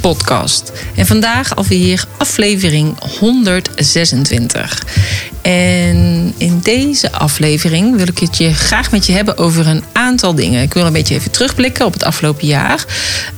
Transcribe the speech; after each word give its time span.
podcast. 0.00 0.72
En 0.96 1.06
vandaag 1.06 1.56
alweer 1.56 2.04
aflevering 2.18 2.94
126. 3.18 4.82
En 5.42 6.32
in 6.36 6.60
deze 6.62 7.12
aflevering 7.12 7.96
wil 7.96 8.08
ik 8.08 8.18
het 8.18 8.36
je 8.36 8.54
graag 8.54 8.90
met 8.90 9.06
je 9.06 9.12
hebben 9.12 9.38
over 9.38 9.66
een 9.66 9.84
aantal 9.92 10.34
dingen. 10.34 10.62
Ik 10.62 10.74
wil 10.74 10.86
een 10.86 10.92
beetje 10.92 11.14
even 11.14 11.30
terugblikken 11.30 11.86
op 11.86 11.92
het 11.92 12.04
afgelopen 12.04 12.46
jaar. 12.46 12.84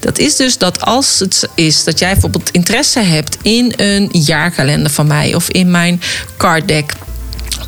Dat 0.00 0.18
is 0.18 0.36
dus 0.36 0.58
dat 0.58 0.80
als 0.80 1.18
het 1.18 1.48
is 1.54 1.84
dat 1.84 1.98
jij 1.98 2.12
bijvoorbeeld 2.12 2.50
interesse 2.50 3.00
hebt 3.00 3.36
in 3.42 3.72
een 3.76 4.08
jaarkalender 4.12 4.90
van 4.90 5.06
mij 5.06 5.34
of 5.34 5.50
in 5.50 5.70
mijn 5.70 6.00
card 6.36 6.68
deck 6.68 6.94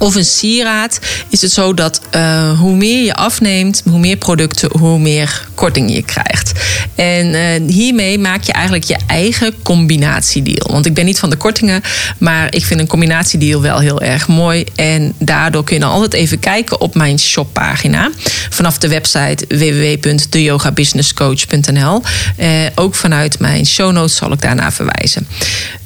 of 0.01 0.15
een 0.15 0.25
sieraad, 0.25 0.98
is 1.29 1.43
het 1.43 1.53
zo 1.53 1.75
dat 1.75 2.01
uh, 2.15 2.59
hoe 2.59 2.77
meer 2.77 3.05
je 3.05 3.15
afneemt, 3.15 3.83
hoe 3.84 3.98
meer 3.98 4.17
producten, 4.17 4.79
hoe 4.79 4.98
meer 4.98 5.48
korting 5.55 5.95
je 5.95 6.03
krijgt. 6.03 6.53
En 6.95 7.27
uh, 7.27 7.70
hiermee 7.70 8.19
maak 8.19 8.43
je 8.43 8.53
eigenlijk 8.53 8.84
je 8.84 8.98
eigen 9.06 9.55
combinatiedeal. 9.62 10.73
Want 10.73 10.87
ik 10.87 10.95
ben 10.95 11.05
niet 11.05 11.19
van 11.19 11.31
de 11.31 11.37
kortingen, 11.37 11.83
maar 12.19 12.55
ik 12.55 12.65
vind 12.65 12.81
een 12.81 12.87
combinatiedeal 12.87 13.62
wel 13.62 13.78
heel 13.78 14.01
erg 14.01 14.28
mooi. 14.28 14.65
En 14.75 15.15
daardoor 15.19 15.65
kun 15.65 15.78
je 15.78 15.84
altijd 15.84 16.12
even 16.12 16.39
kijken 16.39 16.81
op 16.81 16.95
mijn 16.95 17.19
shoppagina. 17.19 18.11
Vanaf 18.51 18.78
de 18.78 18.89
website 18.89 19.45
www.deyogabusinesscoach.nl. 19.48 22.03
Uh, 22.39 22.67
ook 22.75 22.95
vanuit 22.95 23.39
mijn 23.39 23.67
show 23.67 23.93
notes 23.93 24.17
zal 24.17 24.33
ik 24.33 24.43
daarna 24.43 24.73
verwijzen. 24.73 25.27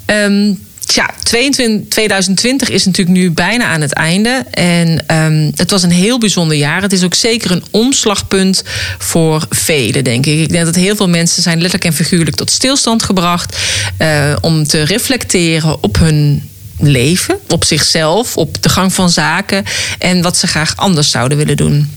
Um, 0.05 0.63
Tja, 0.85 1.09
22, 1.23 1.89
2020 1.89 2.69
is 2.69 2.85
natuurlijk 2.85 3.17
nu 3.17 3.31
bijna 3.31 3.65
aan 3.65 3.81
het 3.81 3.93
einde. 3.93 4.45
En 4.51 5.15
um, 5.15 5.51
het 5.55 5.71
was 5.71 5.83
een 5.83 5.91
heel 5.91 6.19
bijzonder 6.19 6.57
jaar. 6.57 6.81
Het 6.81 6.93
is 6.93 7.03
ook 7.03 7.13
zeker 7.13 7.51
een 7.51 7.63
omslagpunt 7.71 8.63
voor 8.97 9.45
velen, 9.49 10.03
denk 10.03 10.25
ik. 10.25 10.39
Ik 10.39 10.51
denk 10.51 10.65
dat 10.65 10.75
heel 10.75 10.95
veel 10.95 11.09
mensen 11.09 11.43
zijn 11.43 11.61
letterlijk 11.61 11.85
en 11.85 12.05
figuurlijk 12.05 12.35
tot 12.35 12.51
stilstand 12.51 13.03
gebracht. 13.03 13.57
Uh, 14.01 14.35
om 14.41 14.63
te 14.63 14.83
reflecteren 14.83 15.83
op 15.83 15.97
hun 15.97 16.49
leven, 16.79 17.39
op 17.49 17.63
zichzelf, 17.63 18.37
op 18.37 18.61
de 18.61 18.69
gang 18.69 18.93
van 18.93 19.09
zaken. 19.09 19.63
En 19.99 20.21
wat 20.21 20.37
ze 20.37 20.47
graag 20.47 20.75
anders 20.75 21.09
zouden 21.09 21.37
willen 21.37 21.57
doen. 21.57 21.89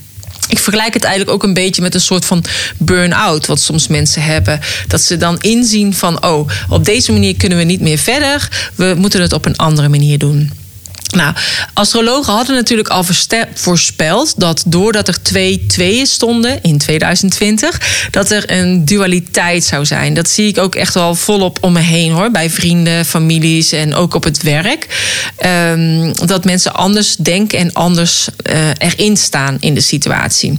Ik 0.48 0.58
vergelijk 0.58 0.94
het 0.94 1.04
eigenlijk 1.04 1.34
ook 1.34 1.42
een 1.42 1.54
beetje 1.54 1.82
met 1.82 1.94
een 1.94 2.00
soort 2.00 2.24
van 2.24 2.44
burn-out, 2.78 3.46
wat 3.46 3.60
soms 3.60 3.88
mensen 3.88 4.22
hebben. 4.22 4.60
Dat 4.86 5.00
ze 5.00 5.16
dan 5.16 5.40
inzien 5.40 5.94
van, 5.94 6.24
oh, 6.24 6.48
op 6.68 6.84
deze 6.84 7.12
manier 7.12 7.36
kunnen 7.36 7.58
we 7.58 7.64
niet 7.64 7.80
meer 7.80 7.98
verder. 7.98 8.70
We 8.74 8.94
moeten 8.96 9.20
het 9.20 9.32
op 9.32 9.44
een 9.44 9.56
andere 9.56 9.88
manier 9.88 10.18
doen. 10.18 10.52
Nou, 11.08 11.34
astrologen 11.74 12.32
hadden 12.32 12.54
natuurlijk 12.54 12.88
al 12.88 13.04
voorspeld 13.54 14.34
dat 14.36 14.62
doordat 14.66 15.08
er 15.08 15.22
twee 15.22 15.66
tweeën 15.66 16.06
stonden 16.06 16.62
in 16.62 16.78
2020, 16.78 18.08
dat 18.10 18.30
er 18.30 18.50
een 18.50 18.84
dualiteit 18.84 19.64
zou 19.64 19.86
zijn. 19.86 20.14
Dat 20.14 20.28
zie 20.28 20.48
ik 20.48 20.58
ook 20.58 20.74
echt 20.74 20.94
wel 20.94 21.14
volop 21.14 21.58
om 21.60 21.72
me 21.72 21.80
heen 21.80 22.12
hoor, 22.12 22.30
bij 22.30 22.50
vrienden, 22.50 23.04
families 23.04 23.72
en 23.72 23.94
ook 23.94 24.14
op 24.14 24.24
het 24.24 24.42
werk. 24.42 24.86
Um, 25.46 26.12
dat 26.26 26.44
mensen 26.44 26.74
anders 26.74 27.16
denken 27.16 27.58
en 27.58 27.72
anders 27.72 28.28
uh, 28.50 28.68
erin 28.78 29.16
staan 29.16 29.56
in 29.60 29.74
de 29.74 29.80
situatie. 29.80 30.58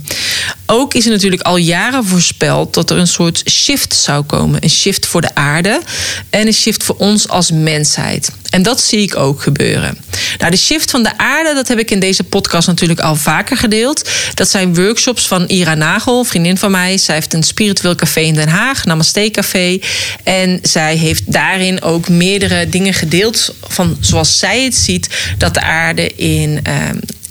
Ook 0.66 0.94
is 0.94 1.06
er 1.06 1.12
natuurlijk 1.12 1.42
al 1.42 1.58
jaren 1.58 2.06
voorspeld 2.06 2.74
dat 2.74 2.90
er 2.90 2.98
een 2.98 3.08
soort 3.08 3.44
shift 3.50 3.94
zou 3.94 4.24
komen. 4.24 4.64
Een 4.64 4.70
shift 4.70 5.06
voor 5.06 5.22
de 5.22 5.36
aarde 5.36 5.81
en 6.30 6.48
een 6.48 6.54
shift 6.54 6.84
voor 6.84 6.96
ons 6.96 7.28
als 7.28 7.52
mensheid. 7.52 8.31
En 8.50 8.64
dat 8.64 8.82
zie 8.82 9.02
ik 9.02 9.16
ook 9.16 9.42
gebeuren. 9.42 9.98
Nou, 10.38 10.52
de 10.52 10.58
shift 10.58 10.92
van 10.92 11.04
de 11.04 11.18
aarde, 11.18 11.54
dat 11.54 11.68
heb 11.68 11.80
ik 11.80 11.92
in 11.92 12.00
deze 12.00 12.24
podcast 12.24 12.68
natuurlijk 12.68 13.00
al 13.00 13.16
vaker 13.16 13.58
gedeeld. 13.58 14.10
Dat 14.34 14.50
zijn 14.50 14.76
workshops 14.76 15.28
van 15.28 15.46
Ira 15.46 15.74
Nagel, 15.74 16.24
vriendin 16.24 16.58
van 16.58 16.72
mij. 16.72 16.98
Zij 16.98 17.16
heeft 17.16 17.34
een 17.34 17.44
spiritueel 17.44 17.96
café 17.96 18.20
in 18.20 18.34
Den 18.34 18.48
Haag, 18.48 18.86
Namaste 18.86 19.30
Café. 19.32 19.80
En 20.24 20.60
zij 20.62 20.96
heeft 20.96 21.32
daarin 21.32 21.82
ook 21.82 22.10
meerdere 22.10 22.70
dingen 22.70 22.94
gedeeld 22.94 23.56
van 23.68 23.98
zoals 24.00 24.40
zij 24.40 24.64
het 24.64 24.76
ziet, 24.76 25.10
dat 25.38 25.54
de 25.54 25.62
aarde 25.62 26.14
in, 26.16 26.60
uh, 26.68 26.74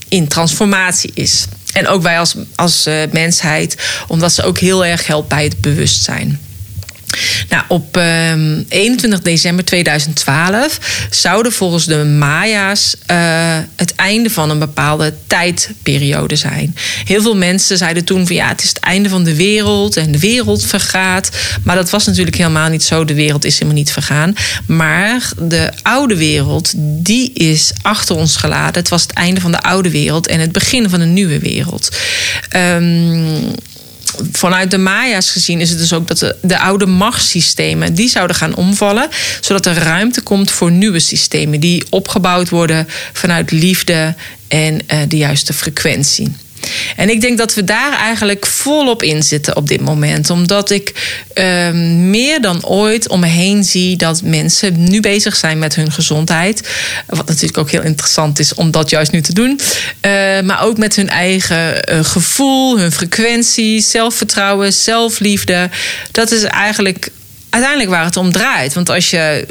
in 0.08 0.28
transformatie 0.28 1.10
is. 1.14 1.44
En 1.72 1.86
ook 1.86 2.02
wij 2.02 2.18
als, 2.18 2.34
als 2.54 2.86
uh, 2.86 2.94
mensheid, 3.10 3.76
omdat 4.08 4.32
ze 4.32 4.42
ook 4.42 4.58
heel 4.58 4.84
erg 4.84 5.06
helpt 5.06 5.28
bij 5.28 5.44
het 5.44 5.60
bewustzijn. 5.60 6.40
Nou, 7.48 7.64
op 7.68 7.96
um, 7.96 8.66
21 8.68 9.20
december 9.22 9.64
2012 9.64 11.06
zouden 11.10 11.52
volgens 11.52 11.84
de 11.84 12.04
Maya's 12.04 12.96
uh, 13.10 13.58
het 13.76 13.94
einde 13.94 14.30
van 14.30 14.50
een 14.50 14.58
bepaalde 14.58 15.14
tijdperiode 15.26 16.36
zijn. 16.36 16.76
Heel 17.04 17.22
veel 17.22 17.36
mensen 17.36 17.78
zeiden 17.78 18.04
toen 18.04 18.26
van 18.26 18.36
ja, 18.36 18.48
het 18.48 18.62
is 18.62 18.68
het 18.68 18.78
einde 18.78 19.08
van 19.08 19.24
de 19.24 19.34
wereld 19.34 19.96
en 19.96 20.12
de 20.12 20.18
wereld 20.18 20.64
vergaat. 20.64 21.30
Maar 21.62 21.76
dat 21.76 21.90
was 21.90 22.06
natuurlijk 22.06 22.36
helemaal 22.36 22.68
niet 22.68 22.82
zo. 22.82 23.04
De 23.04 23.14
wereld 23.14 23.44
is 23.44 23.54
helemaal 23.54 23.74
niet 23.74 23.92
vergaan. 23.92 24.34
Maar 24.66 25.32
de 25.38 25.72
oude 25.82 26.16
wereld, 26.16 26.72
die 26.76 27.32
is 27.32 27.72
achter 27.82 28.16
ons 28.16 28.36
geladen. 28.36 28.80
Het 28.80 28.88
was 28.88 29.02
het 29.02 29.12
einde 29.12 29.40
van 29.40 29.50
de 29.50 29.60
oude 29.60 29.90
wereld 29.90 30.26
en 30.26 30.40
het 30.40 30.52
begin 30.52 30.90
van 30.90 31.00
een 31.00 31.12
nieuwe 31.12 31.38
wereld. 31.38 31.96
Um, 32.56 33.54
vanuit 34.32 34.70
de 34.70 34.78
Maya's 34.78 35.30
gezien 35.30 35.60
is 35.60 35.70
het 35.70 35.78
dus 35.78 35.92
ook 35.92 36.06
dat 36.06 36.18
de, 36.18 36.36
de, 36.42 36.58
oude 36.58 36.86
machtssystemen 36.86 37.94
die 37.94 38.08
zouden 38.08 38.36
gaan 38.36 38.54
omvallen, 38.54 39.08
zodat 39.40 39.66
er 39.66 39.74
ruimte 39.74 40.20
komt 40.20 40.50
voor 40.50 40.70
nieuwe 40.70 41.00
systemen 41.00 41.60
die 41.60 41.86
opgebouwd 41.90 42.48
worden 42.48 42.88
vanuit 43.12 43.50
liefde 43.50 44.14
en 44.48 44.74
uh, 44.74 44.98
de 45.08 45.16
juiste 45.16 45.52
frequentie. 45.52 46.32
En 46.96 47.10
ik 47.10 47.20
denk 47.20 47.38
dat 47.38 47.54
we 47.54 47.64
daar 47.64 47.92
eigenlijk 47.92 48.46
volop 48.46 49.02
in 49.02 49.22
zitten 49.22 49.56
op 49.56 49.68
dit 49.68 49.80
moment. 49.80 50.30
Omdat 50.30 50.70
ik 50.70 50.92
uh, 51.34 51.70
meer 52.10 52.40
dan 52.40 52.66
ooit 52.66 53.08
om 53.08 53.20
me 53.20 53.26
heen 53.26 53.64
zie 53.64 53.96
dat 53.96 54.22
mensen 54.22 54.90
nu 54.90 55.00
bezig 55.00 55.36
zijn 55.36 55.58
met 55.58 55.74
hun 55.74 55.92
gezondheid. 55.92 56.68
Wat 57.06 57.26
natuurlijk 57.26 57.58
ook 57.58 57.70
heel 57.70 57.82
interessant 57.82 58.38
is 58.38 58.54
om 58.54 58.70
dat 58.70 58.90
juist 58.90 59.12
nu 59.12 59.20
te 59.20 59.32
doen. 59.32 59.60
Uh, 60.06 60.40
maar 60.40 60.62
ook 60.62 60.78
met 60.78 60.96
hun 60.96 61.08
eigen 61.08 61.92
uh, 61.92 62.04
gevoel, 62.04 62.78
hun 62.78 62.92
frequentie, 62.92 63.80
zelfvertrouwen, 63.80 64.72
zelfliefde. 64.72 65.70
Dat 66.10 66.30
is 66.30 66.42
eigenlijk 66.42 67.10
uiteindelijk 67.50 67.90
waar 67.90 68.04
het 68.04 68.16
om 68.16 68.32
draait. 68.32 68.74
Want 68.74 68.88
als 68.90 69.10
je 69.10 69.46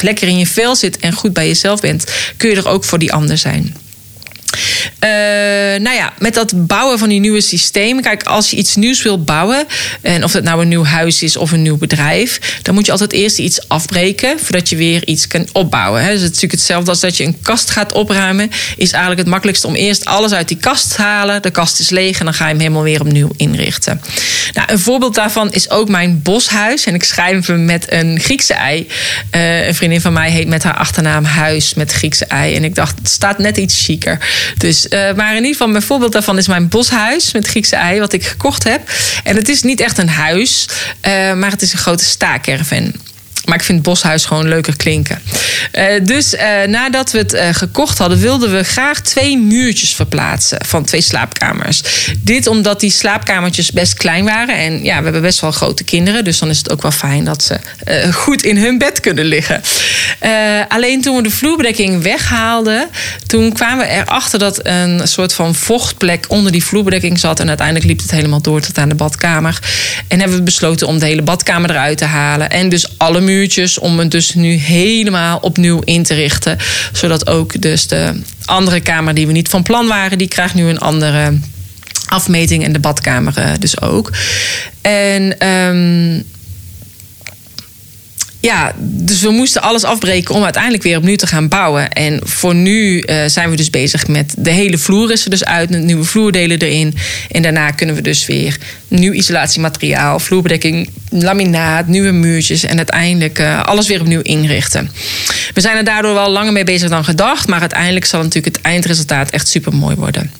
lekker 0.00 0.28
in 0.28 0.38
je 0.38 0.46
vel 0.46 0.76
zit 0.76 0.96
en 0.96 1.12
goed 1.12 1.32
bij 1.32 1.46
jezelf 1.46 1.80
bent, 1.80 2.04
kun 2.36 2.50
je 2.50 2.56
er 2.56 2.68
ook 2.68 2.84
voor 2.84 2.98
die 2.98 3.12
ander 3.12 3.38
zijn. 3.38 3.76
Uh, 5.04 5.10
nou 5.84 5.96
ja, 5.96 6.12
met 6.18 6.34
dat 6.34 6.66
bouwen 6.66 6.98
van 6.98 7.08
die 7.08 7.20
nieuwe 7.20 7.40
systemen. 7.40 8.02
Kijk, 8.02 8.22
als 8.22 8.50
je 8.50 8.56
iets 8.56 8.76
nieuws 8.76 9.02
wil 9.02 9.22
bouwen, 9.22 9.66
en 10.00 10.24
of 10.24 10.32
het 10.32 10.44
nou 10.44 10.62
een 10.62 10.68
nieuw 10.68 10.84
huis 10.84 11.22
is 11.22 11.36
of 11.36 11.50
een 11.50 11.62
nieuw 11.62 11.76
bedrijf, 11.76 12.58
dan 12.62 12.74
moet 12.74 12.86
je 12.86 12.92
altijd 12.92 13.12
eerst 13.12 13.38
iets 13.38 13.68
afbreken 13.68 14.38
voordat 14.40 14.68
je 14.68 14.76
weer 14.76 15.06
iets 15.06 15.26
kan 15.26 15.46
opbouwen. 15.52 16.00
Dus 16.00 16.10
het 16.10 16.20
is 16.20 16.26
natuurlijk 16.26 16.52
hetzelfde 16.52 16.90
als 16.90 17.00
dat 17.00 17.16
je 17.16 17.24
een 17.24 17.40
kast 17.42 17.70
gaat 17.70 17.92
opruimen. 17.92 18.50
Is 18.76 18.90
eigenlijk 18.90 19.20
het 19.20 19.30
makkelijkste 19.30 19.66
om 19.66 19.74
eerst 19.74 20.04
alles 20.04 20.32
uit 20.32 20.48
die 20.48 20.56
kast 20.56 20.94
te 20.94 21.02
halen. 21.02 21.42
De 21.42 21.50
kast 21.50 21.80
is 21.80 21.90
leeg 21.90 22.18
en 22.18 22.24
dan 22.24 22.34
ga 22.34 22.44
je 22.44 22.50
hem 22.50 22.60
helemaal 22.60 22.82
weer 22.82 23.00
opnieuw 23.00 23.30
inrichten. 23.36 24.00
Nou, 24.52 24.72
een 24.72 24.78
voorbeeld 24.78 25.14
daarvan 25.14 25.52
is 25.52 25.70
ook 25.70 25.88
mijn 25.88 26.22
boshuis. 26.22 26.84
En 26.84 26.94
ik 26.94 27.04
schrijf 27.04 27.46
hem 27.46 27.64
met 27.64 27.92
een 27.92 28.20
Griekse 28.20 28.54
ei. 28.54 28.88
Uh, 29.34 29.66
een 29.66 29.74
vriendin 29.74 30.00
van 30.00 30.12
mij 30.12 30.30
heet 30.30 30.48
met 30.48 30.62
haar 30.62 30.76
achternaam 30.76 31.24
Huis 31.24 31.74
met 31.74 31.92
Griekse 31.92 32.24
ei. 32.24 32.54
En 32.54 32.64
ik 32.64 32.74
dacht, 32.74 32.98
het 32.98 33.08
staat 33.08 33.38
net 33.38 33.56
iets 33.56 33.84
chiquer. 33.84 34.18
Dus, 34.56 34.86
uh, 34.86 35.12
maar 35.12 35.30
in 35.30 35.36
ieder 35.36 35.52
geval, 35.52 35.68
mijn 35.68 35.82
voorbeeld 35.82 36.12
daarvan 36.12 36.38
is 36.38 36.48
mijn 36.48 36.68
boshuis 36.68 37.32
met 37.32 37.46
Griekse 37.46 37.76
ei, 37.76 38.00
wat 38.00 38.12
ik 38.12 38.26
gekocht 38.26 38.64
heb. 38.64 38.90
En 39.24 39.36
het 39.36 39.48
is 39.48 39.62
niet 39.62 39.80
echt 39.80 39.98
een 39.98 40.08
huis, 40.08 40.68
uh, 41.06 41.32
maar 41.32 41.50
het 41.50 41.62
is 41.62 41.72
een 41.72 41.78
grote 41.78 42.04
staakerven. 42.04 42.94
Maar 43.48 43.58
ik 43.58 43.64
vind 43.64 43.82
Boshuis 43.82 44.24
gewoon 44.24 44.48
leuker 44.48 44.76
klinken. 44.76 45.22
Uh, 45.72 45.84
dus 46.02 46.34
uh, 46.34 46.40
nadat 46.66 47.10
we 47.10 47.18
het 47.18 47.34
uh, 47.34 47.48
gekocht 47.52 47.98
hadden, 47.98 48.18
wilden 48.18 48.52
we 48.52 48.64
graag 48.64 49.00
twee 49.00 49.38
muurtjes 49.38 49.94
verplaatsen 49.94 50.58
van 50.66 50.84
twee 50.84 51.00
slaapkamers. 51.00 51.82
Dit 52.18 52.46
omdat 52.46 52.80
die 52.80 52.90
slaapkamertjes 52.90 53.72
best 53.72 53.94
klein 53.94 54.24
waren. 54.24 54.56
En 54.56 54.84
ja, 54.84 54.96
we 54.98 55.02
hebben 55.02 55.22
best 55.22 55.40
wel 55.40 55.50
grote 55.50 55.84
kinderen. 55.84 56.24
Dus 56.24 56.38
dan 56.38 56.48
is 56.48 56.58
het 56.58 56.70
ook 56.70 56.82
wel 56.82 56.90
fijn 56.90 57.24
dat 57.24 57.42
ze 57.42 57.58
goed 58.12 58.42
in 58.42 58.56
hun 58.56 58.78
bed 58.78 59.00
kunnen 59.00 59.24
liggen. 59.24 59.62
alleen 60.68 61.02
toen 61.02 61.16
we 61.16 61.22
de 61.22 61.30
vloerbedekking 61.30 62.02
weghaalden, 62.02 62.88
toen 63.26 63.52
kwamen 63.52 63.86
we 63.86 63.92
erachter 63.92 64.38
dat 64.38 64.66
een 64.66 65.08
soort 65.08 65.32
van 65.32 65.54
vochtplek 65.54 66.24
onder 66.28 66.52
die 66.52 66.64
vloerbedekking 66.64 67.18
zat. 67.18 67.40
En 67.40 67.48
uiteindelijk 67.48 67.86
liep 67.86 68.00
het 68.00 68.10
helemaal 68.10 68.42
door 68.42 68.60
tot 68.60 68.78
aan 68.78 68.88
de 68.88 68.94
badkamer. 68.94 69.58
En 70.08 70.18
hebben 70.18 70.36
we 70.36 70.42
besloten 70.42 70.86
om 70.86 70.98
de 70.98 71.06
hele 71.06 71.22
badkamer 71.22 71.70
eruit 71.70 71.98
te 71.98 72.04
halen. 72.04 72.50
En 72.50 72.68
dus 72.68 72.98
alle 72.98 73.20
om 73.78 73.98
het 73.98 74.10
dus 74.10 74.34
nu 74.34 74.52
helemaal 74.52 75.38
opnieuw 75.38 75.80
in 75.84 76.02
te 76.02 76.14
richten. 76.14 76.58
Zodat 76.92 77.26
ook 77.26 77.60
dus 77.60 77.86
de 77.86 78.20
andere 78.44 78.80
kamer 78.80 79.14
die 79.14 79.26
we 79.26 79.32
niet 79.32 79.48
van 79.48 79.62
plan 79.62 79.86
waren, 79.86 80.18
die 80.18 80.28
krijgt 80.28 80.54
nu 80.54 80.68
een 80.68 80.78
andere 80.78 81.38
afmeting 82.06 82.64
en 82.64 82.72
de 82.72 82.78
badkamer 82.78 83.36
eh, 83.36 83.50
dus 83.58 83.80
ook. 83.80 84.10
En 84.80 85.48
um, 85.48 86.24
ja, 88.48 88.72
dus 88.78 89.20
we 89.20 89.30
moesten 89.30 89.62
alles 89.62 89.84
afbreken 89.84 90.34
om 90.34 90.44
uiteindelijk 90.44 90.82
weer 90.82 90.96
opnieuw 90.96 91.16
te 91.16 91.26
gaan 91.26 91.48
bouwen. 91.48 91.90
En 91.90 92.20
voor 92.24 92.54
nu 92.54 93.02
uh, 93.02 93.24
zijn 93.26 93.50
we 93.50 93.56
dus 93.56 93.70
bezig 93.70 94.06
met 94.06 94.34
de 94.38 94.50
hele 94.50 94.78
vloer 94.78 95.12
is 95.12 95.24
er 95.24 95.30
dus 95.30 95.44
uit, 95.44 95.70
nieuwe 95.70 96.04
vloerdelen 96.04 96.58
erin. 96.58 96.94
En 97.30 97.42
daarna 97.42 97.70
kunnen 97.70 97.94
we 97.94 98.02
dus 98.02 98.26
weer 98.26 98.56
nieuw 98.88 99.12
isolatiemateriaal, 99.12 100.18
vloerbedekking, 100.18 100.88
laminaat, 101.10 101.86
nieuwe 101.86 102.12
muurtjes 102.12 102.64
en 102.64 102.76
uiteindelijk 102.76 103.38
uh, 103.38 103.62
alles 103.62 103.88
weer 103.88 104.00
opnieuw 104.00 104.22
inrichten. 104.22 104.90
We 105.54 105.60
zijn 105.60 105.76
er 105.76 105.84
daardoor 105.84 106.14
wel 106.14 106.30
langer 106.30 106.52
mee 106.52 106.64
bezig 106.64 106.88
dan 106.88 107.04
gedacht, 107.04 107.48
maar 107.48 107.60
uiteindelijk 107.60 108.04
zal 108.04 108.22
natuurlijk 108.22 108.56
het 108.56 108.64
eindresultaat 108.64 109.30
echt 109.30 109.48
super 109.48 109.74
mooi 109.74 109.96
worden. 109.96 110.30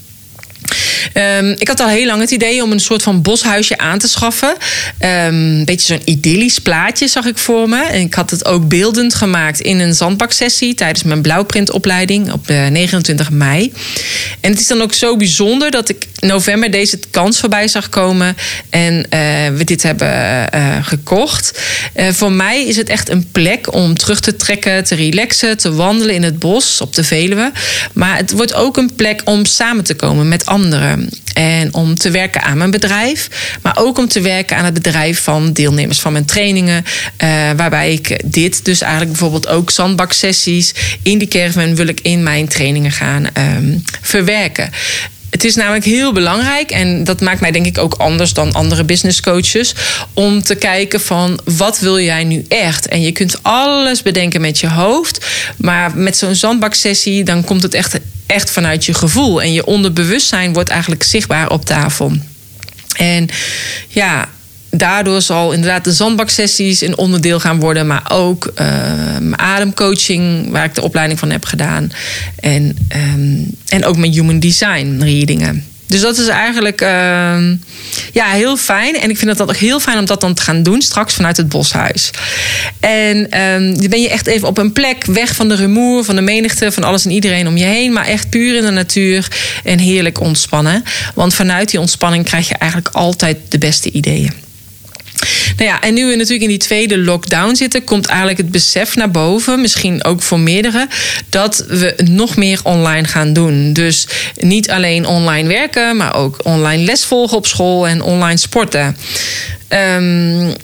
Um, 1.15 1.55
ik 1.59 1.69
had 1.69 1.81
al 1.81 1.89
heel 1.89 2.07
lang 2.07 2.21
het 2.21 2.31
idee 2.31 2.63
om 2.63 2.73
een 2.73 2.81
soort 2.81 3.03
van 3.03 3.23
boshuisje 3.23 3.79
aan 3.79 3.99
te 3.99 4.09
schaffen. 4.09 4.49
Um, 4.49 4.57
een 5.01 5.65
beetje 5.65 5.95
zo'n 5.95 6.03
idyllisch 6.05 6.59
plaatje 6.59 7.09
zag 7.09 7.27
ik 7.27 7.39
voor 7.39 7.69
me. 7.69 7.83
En 7.83 8.01
ik 8.01 8.15
had 8.15 8.31
het 8.31 8.45
ook 8.45 8.69
beeldend 8.69 9.15
gemaakt 9.15 9.61
in 9.61 9.79
een 9.79 9.95
zandbaksessie 9.95 10.75
tijdens 10.75 11.03
mijn 11.03 11.23
blauwprintopleiding 11.23 12.33
op 12.33 12.49
29 12.49 13.31
mei. 13.31 13.73
En 14.41 14.51
het 14.51 14.61
is 14.61 14.67
dan 14.67 14.83
ook 14.83 14.95
zo 14.95 15.17
bijzonder 15.17 15.71
dat 15.71 15.89
ik 15.89 16.07
november 16.21 16.71
deze 16.71 16.99
kans 17.11 17.41
voorbij 17.41 17.69
zag 17.69 17.89
komen 17.89 18.37
en 18.71 18.95
uh, 18.95 19.01
we 19.57 19.65
dit 19.65 19.83
hebben 19.83 20.47
uh, 20.55 20.77
gekocht. 20.83 21.61
Uh, 21.97 22.09
voor 22.09 22.33
mij 22.33 22.67
is 22.67 22.77
het 22.77 22.89
echt 22.89 23.09
een 23.09 23.29
plek 23.33 23.73
om 23.73 23.99
terug 23.99 24.21
te 24.21 24.37
trekken, 24.37 24.85
te 24.85 24.95
relaxen, 24.95 25.57
te 25.57 25.73
wandelen 25.73 26.15
in 26.15 26.23
het 26.23 26.39
bos 26.39 26.81
op 26.81 26.95
de 26.95 27.05
Veluwe. 27.05 27.53
Maar 27.93 28.17
het 28.17 28.31
wordt 28.31 28.55
ook 28.55 28.77
een 28.77 28.95
plek 28.95 29.21
om 29.25 29.45
samen 29.45 29.85
te 29.85 29.95
komen 29.95 30.29
met 30.29 30.47
anderen. 30.47 31.11
En 31.35 31.75
om 31.75 31.95
te 31.95 32.11
werken 32.11 32.43
aan 32.43 32.59
mijn 32.59 32.71
bedrijf, 32.71 33.29
maar 33.63 33.77
ook 33.79 33.99
om 33.99 34.09
te 34.09 34.21
werken 34.21 34.57
aan 34.57 34.65
het 34.65 34.75
bedrijf 34.75 35.23
van 35.23 35.53
deelnemers 35.53 36.01
van 36.01 36.13
mijn 36.13 36.25
trainingen. 36.25 36.85
waarbij 37.57 37.93
ik 37.93 38.21
dit 38.25 38.65
dus 38.65 38.81
eigenlijk 38.81 39.11
bijvoorbeeld 39.11 39.49
ook 39.49 39.71
zandbaksessies 39.71 40.75
in 41.03 41.19
die 41.19 41.29
caravan 41.29 41.75
wil 41.75 41.87
ik 41.87 42.01
in 42.01 42.23
mijn 42.23 42.49
trainingen 42.49 42.93
gaan 42.93 43.27
um, 43.57 43.83
verwerken. 44.03 44.71
Het 45.31 45.45
is 45.45 45.55
namelijk 45.55 45.85
heel 45.85 46.13
belangrijk 46.13 46.71
en 46.71 47.05
dat 47.05 47.21
maakt 47.21 47.41
mij 47.41 47.51
denk 47.51 47.67
ik 47.67 47.79
ook 47.79 47.95
anders 47.95 48.33
dan 48.33 48.53
andere 48.53 48.85
business 48.85 49.21
coaches 49.21 49.75
om 50.15 50.43
te 50.43 50.55
kijken 50.55 51.01
van 51.01 51.41
wat 51.45 51.79
wil 51.79 52.01
jij 52.01 52.25
nu 52.25 52.45
echt? 52.49 52.89
En 52.89 53.03
je 53.03 53.13
kunt 53.13 53.43
alles 53.43 54.03
bedenken 54.03 54.41
met 54.41 54.59
je 54.59 54.69
hoofd, 54.69 55.27
maar 55.57 55.97
met 55.97 56.17
zo'n 56.17 56.35
zandbaksessie 56.35 57.25
dan 57.25 57.45
komt 57.45 57.63
het 57.63 57.75
echt, 57.75 57.99
echt 58.27 58.51
vanuit 58.51 58.85
je 58.85 58.95
gevoel 58.95 59.43
en 59.43 59.53
je 59.53 59.67
onderbewustzijn 59.67 60.53
wordt 60.53 60.69
eigenlijk 60.69 61.03
zichtbaar 61.03 61.51
op 61.51 61.65
tafel. 61.65 62.13
En 62.97 63.29
ja, 63.89 64.29
daardoor 64.71 65.23
zal 65.23 65.53
inderdaad 65.53 65.85
de 65.85 65.93
zandbaksessies 65.93 66.81
een 66.81 66.99
onderdeel 66.99 67.41
gaan 67.41 67.61
worden, 67.61 67.87
maar 67.87 68.11
ook 68.13 68.47
uh, 68.47 68.67
mijn 69.21 69.39
ademcoaching, 69.39 70.51
waar 70.51 70.65
ik 70.65 70.75
de 70.75 70.83
opleiding 70.83 71.19
van 71.19 71.31
heb 71.31 71.45
gedaan. 71.45 71.91
En, 72.41 72.77
um, 73.13 73.51
en 73.69 73.85
ook 73.85 73.97
mijn 73.97 74.13
human 74.13 74.39
design 74.39 74.99
readingen. 75.01 75.65
Dus 75.87 76.01
dat 76.01 76.19
is 76.19 76.27
eigenlijk 76.27 76.81
uh, 76.81 76.89
ja, 78.13 78.27
heel 78.27 78.57
fijn. 78.57 79.01
En 79.01 79.11
ik 79.11 79.17
vind 79.19 79.31
het 79.31 79.43
ook 79.43 79.57
heel 79.57 79.81
fijn 79.81 79.99
om 79.99 80.05
dat 80.05 80.21
dan 80.21 80.35
te 80.35 80.43
gaan 80.43 80.63
doen, 80.63 80.83
straks 80.83 81.15
vanuit 81.15 81.37
het 81.37 81.49
boshuis. 81.49 82.11
En 82.81 83.41
um, 83.41 83.79
dan 83.79 83.89
ben 83.89 84.01
je 84.01 84.09
echt 84.09 84.27
even 84.27 84.49
op 84.49 84.59
een 84.59 84.73
plek, 84.73 85.05
weg 85.05 85.35
van 85.35 85.49
de 85.49 85.55
rumoer, 85.55 86.05
van 86.05 86.15
de 86.15 86.21
menigte, 86.21 86.73
van 86.73 86.85
alles 86.85 87.05
en 87.05 87.11
iedereen 87.11 87.47
om 87.47 87.57
je 87.57 87.65
heen. 87.65 87.93
Maar 87.93 88.07
echt 88.07 88.31
puur 88.31 88.57
in 88.57 88.65
de 88.65 88.71
natuur 88.71 89.29
en 89.65 89.79
heerlijk 89.79 90.21
ontspannen. 90.21 90.85
Want 91.15 91.35
vanuit 91.35 91.71
die 91.71 91.81
ontspanning 91.81 92.25
krijg 92.25 92.49
je 92.49 92.55
eigenlijk 92.55 92.95
altijd 92.95 93.37
de 93.49 93.59
beste 93.59 93.91
ideeën. 93.91 94.47
Nou 95.57 95.71
ja, 95.71 95.81
en 95.81 95.95
nu 95.95 96.07
we 96.07 96.15
natuurlijk 96.15 96.43
in 96.43 96.49
die 96.49 96.59
tweede 96.59 96.99
lockdown 96.99 97.55
zitten, 97.55 97.85
komt 97.85 98.07
eigenlijk 98.07 98.39
het 98.39 98.51
besef 98.51 98.97
naar 98.97 99.11
boven, 99.11 99.61
misschien 99.61 100.05
ook 100.05 100.23
voor 100.23 100.41
meerdere, 100.41 100.89
dat 101.29 101.65
we 101.69 101.95
nog 102.05 102.37
meer 102.37 102.61
online 102.63 103.07
gaan 103.07 103.33
doen. 103.33 103.73
Dus 103.73 104.07
niet 104.37 104.71
alleen 104.71 105.07
online 105.07 105.49
werken, 105.49 105.97
maar 105.97 106.15
ook 106.15 106.41
online 106.43 106.85
les 106.85 107.05
volgen 107.05 107.37
op 107.37 107.47
school 107.47 107.89
en 107.89 108.03
online 108.03 108.39
sporten. 108.39 108.97
Um, 109.69 110.55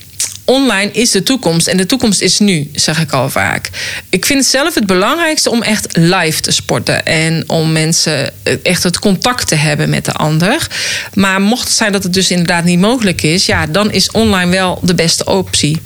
online 0.44 0.91
is 0.93 1.11
de 1.11 1.23
toekomst 1.23 1.67
en 1.67 1.76
de 1.76 1.87
toekomst 1.87 2.20
is 2.20 2.38
nu, 2.38 2.70
zeg 2.73 3.00
ik 3.00 3.12
al 3.12 3.31
vaak. 3.31 3.70
Ik 4.08 4.26
vind 4.26 4.44
zelf 4.44 4.75
het 4.75 4.87
belangrijkste 4.87 5.50
om 5.50 5.62
echt 5.62 5.96
live 5.96 6.41
te 6.41 6.50
sporten 6.50 7.05
en 7.06 7.44
om 7.46 7.73
mensen 7.73 8.32
echt 8.62 8.82
het 8.82 8.99
contact 8.99 9.49
te 9.49 9.55
hebben 9.55 9.91
met 9.91 10.05
de 10.05 10.12
ander. 10.12 10.67
Maar 11.14 11.41
mocht 11.41 11.69
het 11.69 11.76
zijn 11.76 11.93
dat 11.93 12.02
het 12.02 12.14
dus 12.14 12.31
inderdaad 12.31 12.64
niet 12.64 12.79
mogelijk 12.79 13.23
is, 13.23 13.46
ja, 13.46 13.67
dan 13.67 13.93
is 13.93 14.11
online 14.11 14.50
wel 14.50 14.81
de 14.82 14.94
beste 14.94 15.25
optie. 15.25 15.81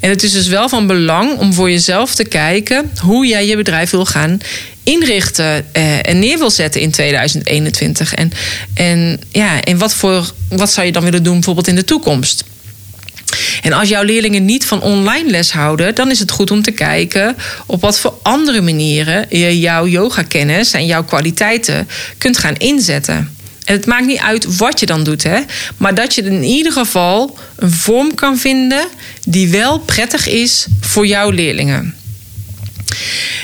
En 0.00 0.10
het 0.10 0.22
is 0.22 0.32
dus 0.32 0.46
wel 0.46 0.68
van 0.68 0.86
belang 0.86 1.38
om 1.38 1.52
voor 1.52 1.70
jezelf 1.70 2.14
te 2.14 2.24
kijken 2.24 2.90
hoe 3.00 3.26
jij 3.26 3.46
je 3.46 3.56
bedrijf 3.56 3.90
wil 3.90 4.06
gaan 4.06 4.40
inrichten 4.82 5.74
eh, 5.74 6.08
en 6.08 6.18
neer 6.18 6.38
wil 6.38 6.50
zetten 6.50 6.80
in 6.80 6.90
2021. 6.90 8.14
En, 8.14 8.32
en, 8.74 9.20
ja, 9.28 9.60
en 9.60 9.78
wat, 9.78 9.94
voor, 9.94 10.32
wat 10.48 10.72
zou 10.72 10.86
je 10.86 10.92
dan 10.92 11.02
willen 11.02 11.22
doen 11.22 11.34
bijvoorbeeld 11.34 11.68
in 11.68 11.74
de 11.74 11.84
toekomst? 11.84 12.44
En 13.62 13.72
als 13.72 13.88
jouw 13.88 14.02
leerlingen 14.02 14.44
niet 14.44 14.66
van 14.66 14.82
online 14.82 15.30
les 15.30 15.52
houden, 15.52 15.94
dan 15.94 16.10
is 16.10 16.18
het 16.18 16.30
goed 16.30 16.50
om 16.50 16.62
te 16.62 16.70
kijken 16.70 17.36
op 17.66 17.80
wat 17.80 17.98
voor 17.98 18.14
andere 18.22 18.60
manieren 18.60 19.26
je 19.28 19.58
jouw 19.58 19.86
yoga-kennis 19.86 20.72
en 20.72 20.86
jouw 20.86 21.04
kwaliteiten 21.04 21.88
kunt 22.18 22.38
gaan 22.38 22.56
inzetten. 22.56 23.36
En 23.64 23.76
het 23.76 23.86
maakt 23.86 24.06
niet 24.06 24.18
uit 24.18 24.56
wat 24.56 24.80
je 24.80 24.86
dan 24.86 25.04
doet, 25.04 25.22
hè? 25.22 25.40
maar 25.76 25.94
dat 25.94 26.14
je 26.14 26.22
in 26.22 26.42
ieder 26.42 26.72
geval 26.72 27.38
een 27.56 27.70
vorm 27.70 28.14
kan 28.14 28.38
vinden 28.38 28.86
die 29.26 29.48
wel 29.48 29.78
prettig 29.78 30.28
is 30.28 30.66
voor 30.80 31.06
jouw 31.06 31.30
leerlingen. 31.30 31.94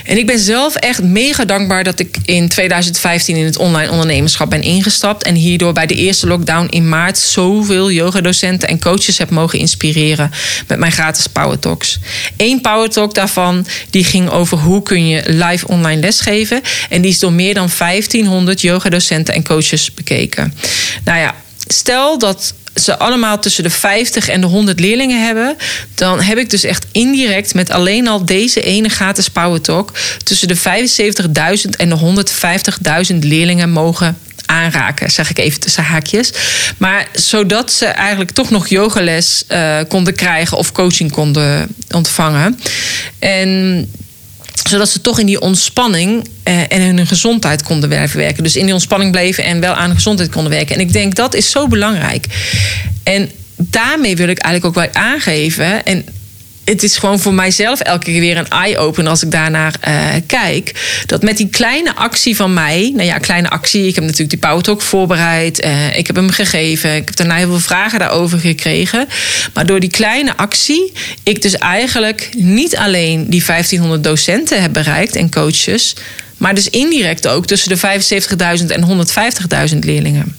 En 0.05 0.19
ik 0.19 0.27
ben 0.27 0.39
zelf 0.39 0.75
echt 0.75 1.03
mega 1.03 1.45
dankbaar 1.45 1.85
dat 1.85 1.99
ik 1.99 2.17
in 2.25 2.49
2015 2.49 3.37
in 3.37 3.45
het 3.45 3.57
online 3.57 3.91
ondernemerschap 3.91 4.51
ben 4.51 4.63
ingestapt. 4.63 5.23
En 5.23 5.35
hierdoor 5.35 5.73
bij 5.73 5.87
de 5.87 5.95
eerste 5.95 6.27
lockdown 6.27 6.67
in 6.71 6.89
maart 6.89 7.19
zoveel 7.19 7.91
yogadocenten 7.91 8.69
en 8.69 8.81
coaches 8.81 9.19
heb 9.19 9.31
mogen 9.31 9.59
inspireren 9.59 10.31
met 10.67 10.79
mijn 10.79 10.93
gratis 10.93 11.27
Power 11.27 11.59
Talks. 11.59 11.99
Eén 12.37 12.61
Power 12.61 12.91
Talk 12.91 13.15
daarvan 13.15 13.67
die 13.91 14.05
ging 14.05 14.31
over 14.31 14.59
hoe 14.59 14.83
kun 14.83 15.07
je 15.09 15.23
live 15.27 15.69
online 15.69 16.01
lesgeven. 16.01 16.63
En 16.89 17.03
die 17.03 17.11
is 17.11 17.19
door 17.19 17.33
meer 17.33 17.55
dan 17.55 17.71
1500 17.79 18.61
yogadocenten 18.61 19.35
en 19.35 19.45
coaches 19.45 19.95
bekeken. 19.95 20.55
Nou 21.05 21.19
ja, 21.19 21.35
stel 21.67 22.19
dat 22.19 22.55
ze 22.83 22.99
allemaal 22.99 23.39
tussen 23.39 23.63
de 23.63 23.71
50 23.71 24.29
en 24.29 24.41
de 24.41 24.47
100 24.47 24.81
leerlingen 24.81 25.27
hebben, 25.27 25.57
dan 25.95 26.21
heb 26.21 26.39
ik 26.39 26.51
dus 26.51 26.65
echt 26.65 26.87
indirect 26.93 27.55
met 27.55 27.71
alleen 27.71 28.09
al 28.09 28.25
deze 28.25 28.63
ene 28.63 28.89
gratis 28.89 29.29
Power 29.29 29.61
Talk 29.61 29.93
tussen 30.25 30.49
de 30.49 30.57
75.000 30.57 31.71
en 31.71 31.89
de 31.89 32.25
150.000 33.13 33.19
leerlingen 33.19 33.71
mogen 33.71 34.19
aanraken, 34.47 35.11
zeg 35.11 35.31
ik 35.31 35.39
even 35.39 35.61
tussen 35.61 35.85
haakjes. 35.85 36.33
Maar 36.77 37.09
zodat 37.13 37.73
ze 37.73 37.87
eigenlijk 37.87 38.31
toch 38.31 38.51
nog 38.51 38.69
yogales 38.69 39.45
uh, 39.49 39.79
konden 39.89 40.15
krijgen 40.15 40.57
of 40.57 40.73
coaching 40.73 41.13
konden 41.13 41.69
ontvangen. 41.91 42.61
En 43.19 43.91
zodat 44.69 44.89
ze 44.89 45.01
toch 45.01 45.19
in 45.19 45.27
die 45.27 45.41
ontspanning 45.41 46.29
eh, 46.43 46.73
en 46.73 46.83
hun 46.83 47.07
gezondheid 47.07 47.63
konden 47.63 47.89
werken. 47.89 48.43
Dus 48.43 48.57
in 48.57 48.65
die 48.65 48.75
ontspanning 48.75 49.13
bleven 49.13 49.45
en 49.45 49.61
wel 49.61 49.75
aan 49.75 49.95
gezondheid 49.95 50.31
konden 50.31 50.53
werken. 50.53 50.75
En 50.75 50.81
ik 50.81 50.93
denk 50.93 51.15
dat 51.15 51.35
is 51.35 51.51
zo 51.51 51.67
belangrijk. 51.67 52.27
En 53.03 53.31
daarmee 53.57 54.17
wil 54.17 54.29
ik 54.29 54.39
eigenlijk 54.39 54.77
ook 54.77 54.85
wel 54.85 55.03
aangeven. 55.03 55.85
En 55.85 56.05
het 56.67 56.83
is 56.83 56.97
gewoon 56.97 57.21
voor 57.21 57.35
mijzelf 57.35 57.81
elke 57.81 58.05
keer 58.05 58.21
weer 58.21 58.37
een 58.37 58.49
eye-opener 58.49 59.11
als 59.11 59.23
ik 59.23 59.31
daarnaar 59.31 59.75
uh, 59.89 60.15
kijk. 60.27 60.75
Dat 61.07 61.23
met 61.23 61.37
die 61.37 61.49
kleine 61.49 61.95
actie 61.95 62.37
van 62.37 62.55
mij, 62.55 62.93
nou 62.95 63.07
ja, 63.07 63.19
kleine 63.19 63.49
actie. 63.51 63.87
Ik 63.87 63.95
heb 63.95 64.05
natuurlijk 64.05 64.31
die 64.31 64.39
Power 64.39 64.63
Talk 64.63 64.83
voorbereid. 64.83 65.65
Uh, 65.65 65.99
ik 65.99 66.07
heb 66.07 66.17
hem 66.17 66.31
gegeven. 66.31 66.97
Ik 66.97 67.05
heb 67.05 67.17
daarna 67.17 67.37
heel 67.37 67.49
veel 67.49 67.59
vragen 67.59 67.99
daarover 67.99 68.39
gekregen. 68.39 69.09
Maar 69.55 69.67
door 69.67 69.81
die 69.81 69.91
kleine 69.91 70.37
actie, 70.37 70.93
ik 71.23 71.43
dus 71.43 71.59
eigenlijk 71.59 72.29
niet 72.37 72.77
alleen 72.77 73.31
die 73.31 73.45
1500 73.47 74.05
docenten 74.05 74.63
heb 74.63 74.73
bereikt 74.73 75.17
en 75.17 75.31
coaches. 75.31 75.95
Maar 76.37 76.55
dus 76.55 76.71
indirect 76.71 77.29
ook 77.29 77.47
tussen 77.47 77.69
de 77.69 78.01
75.000 78.61 78.67
en 78.67 79.07
150.000 79.73 79.79
leerlingen. 79.79 80.37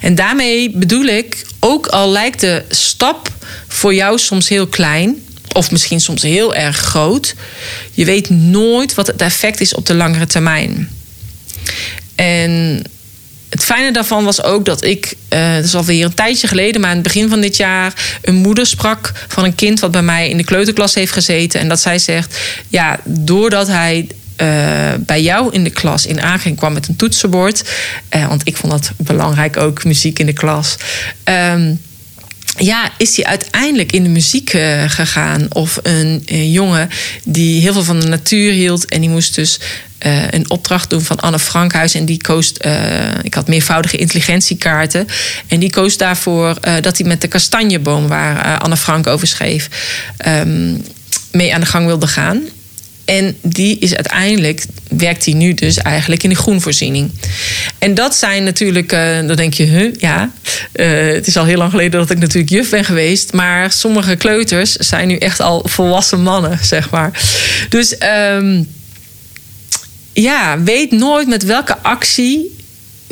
En 0.00 0.14
daarmee 0.14 0.70
bedoel 0.70 1.04
ik, 1.04 1.46
ook 1.60 1.86
al 1.86 2.10
lijkt 2.10 2.40
de 2.40 2.62
stap 2.68 3.28
voor 3.68 3.94
jou 3.94 4.18
soms 4.18 4.48
heel 4.48 4.66
klein, 4.66 5.22
of 5.54 5.70
misschien 5.70 6.00
soms 6.00 6.22
heel 6.22 6.54
erg 6.54 6.76
groot. 6.76 7.34
Je 7.92 8.04
weet 8.04 8.30
nooit 8.30 8.94
wat 8.94 9.06
het 9.06 9.20
effect 9.20 9.60
is 9.60 9.74
op 9.74 9.86
de 9.86 9.94
langere 9.94 10.26
termijn. 10.26 10.90
En 12.14 12.82
het 13.48 13.64
fijne 13.64 13.92
daarvan 13.92 14.24
was 14.24 14.42
ook 14.42 14.64
dat 14.64 14.84
ik, 14.84 15.14
uh, 15.28 15.54
dat 15.54 15.64
is 15.64 15.74
alweer 15.74 16.04
een 16.04 16.14
tijdje 16.14 16.46
geleden, 16.46 16.80
maar 16.80 16.90
aan 16.90 16.96
het 16.96 17.04
begin 17.04 17.28
van 17.28 17.40
dit 17.40 17.56
jaar, 17.56 18.18
een 18.22 18.34
moeder 18.34 18.66
sprak 18.66 19.12
van 19.28 19.44
een 19.44 19.54
kind 19.54 19.80
wat 19.80 19.90
bij 19.90 20.02
mij 20.02 20.28
in 20.28 20.36
de 20.36 20.44
kleuterklas 20.44 20.94
heeft 20.94 21.12
gezeten. 21.12 21.60
En 21.60 21.68
dat 21.68 21.80
zij 21.80 21.98
zegt: 21.98 22.38
Ja, 22.68 23.00
doordat 23.04 23.66
hij 23.66 24.08
uh, 24.42 24.48
bij 24.98 25.22
jou 25.22 25.52
in 25.52 25.64
de 25.64 25.70
klas 25.70 26.06
in 26.06 26.20
aanging 26.20 26.56
kwam 26.56 26.72
met 26.72 26.88
een 26.88 26.96
toetsenbord. 26.96 27.64
Uh, 28.16 28.28
want 28.28 28.40
ik 28.44 28.56
vond 28.56 28.72
dat 28.72 28.92
belangrijk 28.96 29.56
ook, 29.56 29.84
muziek 29.84 30.18
in 30.18 30.26
de 30.26 30.32
klas. 30.32 30.76
Um, 31.24 31.80
ja, 32.56 32.90
is 32.98 33.16
hij 33.16 33.24
uiteindelijk 33.24 33.92
in 33.92 34.02
de 34.02 34.08
muziek 34.08 34.52
uh, 34.52 34.82
gegaan. 34.86 35.46
Of 35.48 35.78
een, 35.82 36.22
een, 36.26 36.50
jongen 36.50 36.88
die 37.24 37.60
heel 37.60 37.72
veel 37.72 37.84
van 37.84 38.00
de 38.00 38.06
natuur 38.06 38.52
hield. 38.52 38.84
En 38.84 39.00
die 39.00 39.10
moest 39.10 39.34
dus 39.34 39.60
uh, 40.06 40.30
een 40.30 40.50
opdracht 40.50 40.90
doen 40.90 41.02
van 41.02 41.20
Anne 41.20 41.38
Frankhuis. 41.38 41.94
En 41.94 42.04
die 42.04 42.18
koos, 42.18 42.52
ik 43.22 43.34
had 43.34 43.48
meervoudige 43.48 43.96
intelligentiekaarten. 43.96 45.06
En 45.46 45.60
die 45.60 45.70
koos 45.70 45.96
daarvoor 45.96 46.56
dat 46.80 46.98
hij 46.98 47.06
met 47.06 47.20
de 47.20 47.28
kastanjeboom, 47.28 48.08
waar 48.08 48.58
Anne 48.58 48.76
Frank 48.76 49.06
over 49.06 49.26
schreef, 49.26 49.68
um, 50.26 50.84
mee 51.32 51.54
aan 51.54 51.60
de 51.60 51.66
gang 51.66 51.86
wilde 51.86 52.06
gaan. 52.06 52.42
En 53.04 53.36
die 53.42 53.78
is 53.78 53.94
uiteindelijk, 53.94 54.64
werkt 54.88 55.24
hij 55.24 55.34
nu 55.34 55.54
dus 55.54 55.78
eigenlijk 55.78 56.22
in 56.22 56.28
de 56.28 56.36
groenvoorziening. 56.36 57.10
En 57.78 57.94
dat 57.94 58.14
zijn 58.14 58.44
natuurlijk, 58.44 58.92
uh, 58.92 59.26
dan 59.26 59.36
denk 59.36 59.54
je, 59.54 59.64
huh, 59.64 59.94
ja. 59.98 60.30
Uh, 60.74 61.12
het 61.12 61.26
is 61.26 61.36
al 61.36 61.44
heel 61.44 61.56
lang 61.56 61.70
geleden 61.70 62.00
dat 62.00 62.10
ik 62.10 62.18
natuurlijk 62.18 62.50
juf 62.50 62.70
ben 62.70 62.84
geweest. 62.84 63.32
Maar 63.32 63.72
sommige 63.72 64.16
kleuters 64.16 64.72
zijn 64.72 65.08
nu 65.08 65.16
echt 65.16 65.40
al 65.40 65.62
volwassen 65.68 66.22
mannen, 66.22 66.58
zeg 66.62 66.90
maar. 66.90 67.22
Dus 67.68 67.96
um, 68.32 68.68
ja, 70.12 70.62
weet 70.62 70.90
nooit 70.90 71.28
met 71.28 71.44
welke 71.44 71.78
actie 71.78 72.56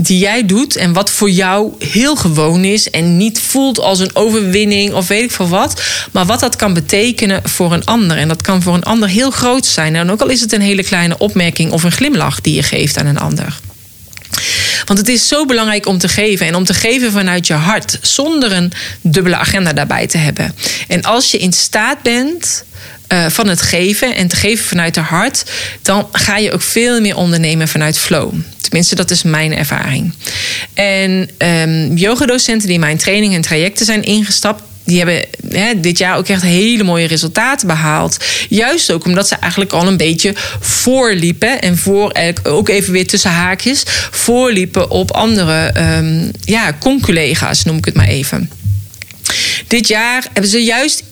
die 0.07 0.19
jij 0.19 0.47
doet 0.47 0.77
en 0.77 0.93
wat 0.93 1.11
voor 1.11 1.31
jou 1.31 1.73
heel 1.79 2.17
gewoon 2.17 2.65
is 2.65 2.91
en 2.91 3.17
niet 3.17 3.41
voelt 3.41 3.81
als 3.81 3.99
een 3.99 4.15
overwinning 4.15 4.93
of 4.93 5.09
weet 5.09 5.23
ik 5.23 5.31
veel 5.31 5.49
wat, 5.49 5.83
maar 6.13 6.27
wat 6.27 6.41
dat 6.41 6.57
kan 6.57 6.75
betekenen 6.75 7.41
voor 7.49 7.73
een 7.73 7.85
ander. 7.85 8.17
En 8.17 8.29
dat 8.29 8.43
kan 8.43 8.63
voor 8.63 8.75
een 8.75 8.83
ander 8.83 9.09
heel 9.09 9.31
groot 9.31 9.67
zijn. 9.67 9.97
En 9.97 10.11
ook 10.11 10.21
al 10.21 10.29
is 10.29 10.41
het 10.41 10.53
een 10.53 10.61
hele 10.61 10.85
kleine 10.85 11.19
opmerking 11.19 11.73
of 11.73 11.83
een 11.83 11.93
glimlach 11.93 12.41
die 12.41 12.55
je 12.55 12.63
geeft 12.63 12.99
aan 12.99 13.07
een 13.07 13.19
ander. 13.19 13.61
Want 14.85 14.99
het 14.99 15.09
is 15.09 15.29
zo 15.29 15.45
belangrijk 15.45 15.87
om 15.87 15.99
te 15.99 16.09
geven 16.09 16.47
en 16.47 16.55
om 16.55 16.65
te 16.65 16.75
geven 16.75 17.13
vanuit 17.13 17.47
je 17.47 17.55
hart, 17.55 17.99
zonder 18.03 18.53
een 18.53 18.73
dubbele 19.01 19.37
agenda 19.37 19.73
daarbij 19.73 20.07
te 20.07 20.19
hebben. 20.19 20.55
En 20.89 21.03
als 21.03 21.31
je 21.31 21.39
in 21.39 21.53
staat 21.53 22.03
bent 22.03 22.65
uh, 23.13 23.27
van 23.29 23.49
het 23.49 23.63
geven 23.63 24.17
en 24.17 24.29
te 24.29 24.37
geven 24.37 24.65
vanuit 24.65 24.97
het 24.97 25.05
hart, 25.05 25.45
dan 25.83 26.09
ga 26.13 26.37
je 26.37 26.53
ook 26.53 26.63
veel 26.63 27.01
meer 27.01 27.17
ondernemen 27.17 27.69
vanuit 27.69 27.99
flow. 27.99 28.33
Tenminste, 28.61 28.95
dat 28.95 29.11
is 29.11 29.23
mijn 29.23 29.57
ervaring. 29.57 30.13
En 30.75 31.31
um, 31.39 31.97
yogadocenten 31.97 32.69
die 32.69 32.79
mijn 32.79 32.97
trainingen 32.97 33.37
en 33.37 33.43
trajecten 33.43 33.87
zijn 33.87 34.03
ingestapt, 34.03 34.63
die 34.85 34.99
hebben 34.99 35.25
hè, 35.49 35.81
dit 35.81 35.99
jaar 35.99 36.17
ook 36.17 36.29
echt 36.29 36.43
hele 36.43 36.83
mooie 36.83 37.07
resultaten 37.07 37.67
behaald. 37.67 38.17
Juist 38.49 38.93
ook 38.93 39.05
omdat 39.05 39.29
ze 39.29 39.35
eigenlijk 39.35 39.73
al 39.73 39.87
een 39.87 39.97
beetje 39.97 40.35
voorliepen. 40.61 41.61
En 41.61 41.79
voor, 41.79 42.15
ook 42.43 42.69
even 42.69 42.93
weer 42.93 43.07
tussen 43.07 43.31
haakjes, 43.31 43.83
voorliepen 44.11 44.91
op 44.91 45.11
andere 45.11 45.75
um, 45.97 46.31
ja, 46.45 46.77
conculega's, 46.81 47.65
noem 47.65 47.77
ik 47.77 47.85
het 47.85 47.95
maar 47.95 48.09
even. 48.09 48.51
Dit 49.67 49.89
jaar 49.89 50.27
hebben 50.33 50.51
ze 50.51 50.65
juist 50.65 51.03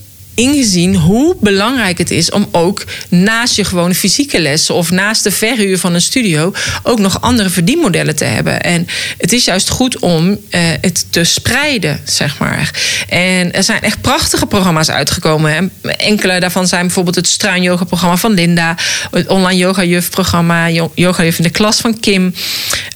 ingezien 0.40 0.94
hoe 0.94 1.36
belangrijk 1.40 1.98
het 1.98 2.10
is 2.10 2.30
om 2.30 2.48
ook 2.50 2.84
naast 3.08 3.56
je 3.56 3.64
gewone 3.64 3.94
fysieke 3.94 4.40
lessen 4.40 4.74
of 4.74 4.90
naast 4.90 5.22
de 5.22 5.30
verhuur 5.30 5.78
van 5.78 5.94
een 5.94 6.00
studio 6.00 6.52
ook 6.82 6.98
nog 6.98 7.20
andere 7.20 7.50
verdienmodellen 7.50 8.16
te 8.16 8.24
hebben. 8.24 8.60
En 8.60 8.86
het 9.18 9.32
is 9.32 9.44
juist 9.44 9.68
goed 9.68 9.98
om 9.98 10.28
uh, 10.28 10.60
het 10.80 11.06
te 11.10 11.24
spreiden, 11.24 12.00
zeg 12.04 12.38
maar. 12.38 12.70
En 13.08 13.52
er 13.52 13.62
zijn 13.62 13.82
echt 13.82 14.00
prachtige 14.00 14.46
programma's 14.46 14.90
uitgekomen. 14.90 15.54
En 15.54 15.72
enkele 15.96 16.40
daarvan 16.40 16.66
zijn 16.66 16.82
bijvoorbeeld 16.82 17.16
het 17.16 17.26
Struin 17.26 17.62
Yoga 17.62 17.84
programma 17.84 18.16
van 18.16 18.32
Linda, 18.32 18.76
het 19.10 19.28
online 19.28 19.60
yoga 19.60 19.84
juf 19.84 20.10
programma, 20.10 20.70
yoga 20.94 21.24
juf 21.24 21.38
in 21.38 21.44
de 21.44 21.50
klas 21.50 21.80
van 21.80 22.00
Kim, 22.00 22.34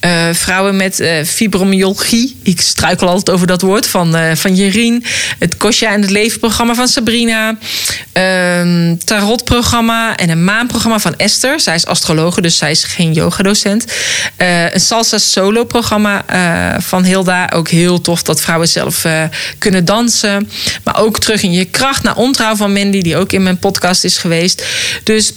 uh, 0.06 0.28
vrouwen 0.32 0.76
met 0.76 1.00
uh, 1.00 1.24
fibromyalgie. 1.24 2.36
Ik 2.42 2.60
struikel 2.60 3.08
altijd 3.08 3.30
over 3.30 3.46
dat 3.46 3.60
woord 3.60 3.86
van, 3.86 4.36
van 4.36 4.54
Jerien. 4.54 5.04
Het 5.38 5.56
Kosja 5.56 5.92
en 5.92 6.00
het 6.00 6.10
Leven 6.10 6.40
programma 6.40 6.74
van 6.74 6.88
Sabrina 6.88 7.33
een 7.34 7.58
Um, 8.16 8.98
tarotprogramma 9.04 10.16
en 10.16 10.30
een 10.30 10.44
maanprogramma 10.44 10.98
van 10.98 11.16
Esther. 11.16 11.60
Zij 11.60 11.74
is 11.74 11.86
astrologe, 11.86 12.40
dus 12.40 12.56
zij 12.56 12.70
is 12.70 12.84
geen 12.84 13.12
yogadocent. 13.12 13.84
Uh, 14.38 14.72
een 14.72 14.80
salsa 14.80 15.18
solo 15.18 15.64
programma 15.64 16.24
uh, 16.32 16.80
van 16.80 17.04
Hilda. 17.04 17.50
Ook 17.54 17.68
heel 17.68 18.00
tof 18.00 18.22
dat 18.22 18.40
vrouwen 18.40 18.68
zelf 18.68 19.04
uh, 19.04 19.22
kunnen 19.58 19.84
dansen. 19.84 20.50
Maar 20.84 21.00
ook 21.00 21.18
terug 21.18 21.42
in 21.42 21.52
je 21.52 21.64
kracht 21.64 22.02
naar 22.02 22.16
ontrouw 22.16 22.56
van 22.56 22.72
Mandy, 22.72 23.02
die 23.02 23.16
ook 23.16 23.32
in 23.32 23.42
mijn 23.42 23.58
podcast 23.58 24.04
is 24.04 24.18
geweest. 24.18 24.64
Dus 25.04 25.32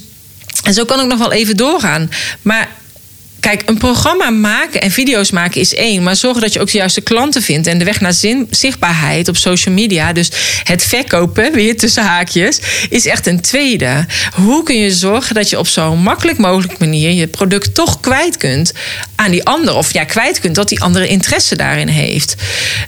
en 0.64 0.74
zo 0.74 0.86
kan 0.86 1.00
ik 1.00 1.08
nog 1.08 1.20
wel 1.20 1.32
even 1.32 1.58
doorgaan. 1.58 2.10
Maar 2.42 2.70
Kijk, 3.40 3.62
een 3.66 3.78
programma 3.78 4.30
maken 4.30 4.82
en 4.82 4.92
video's 4.92 5.32
maken 5.32 5.62
is 5.62 5.74
één. 5.74 6.04
Maar 6.04 6.16
zorgen 6.16 6.42
dat 6.42 6.54
je 6.54 6.60
ook 6.60 6.72
de 6.72 6.78
juiste 6.78 7.02
klanten 7.02 7.42
vindt. 7.42 7.68
En 7.68 7.78
de 7.78 7.86
weg 7.86 8.02
naar 8.02 8.14
zichtbaarheid 8.50 9.28
op 9.28 9.38
social 9.38 9.76
media. 9.76 10.14
Dus 10.14 10.32
het 10.64 10.84
verkopen, 10.84 11.54
weer 11.54 11.78
tussen 11.78 12.04
haakjes, 12.04 12.60
is 12.90 13.06
echt 13.06 13.28
een 13.28 13.42
tweede. 13.42 14.06
Hoe 14.34 14.64
kun 14.64 14.78
je 14.78 14.92
zorgen 14.92 15.36
dat 15.36 15.50
je 15.50 15.60
op 15.60 15.68
zo'n 15.68 16.02
makkelijk 16.02 16.38
mogelijk 16.38 16.80
manier 16.80 17.12
je 17.12 17.28
product 17.28 17.74
toch 17.74 18.00
kwijt 18.00 18.38
kunt 18.38 18.74
aan 19.16 19.32
die 19.32 19.46
ander? 19.46 19.76
Of 19.76 19.94
ja, 19.94 20.04
kwijt 20.04 20.40
kunt 20.40 20.56
dat 20.56 20.70
die 20.70 20.82
andere 20.82 21.08
interesse 21.08 21.56
daarin 21.56 21.88
heeft. 21.88 22.36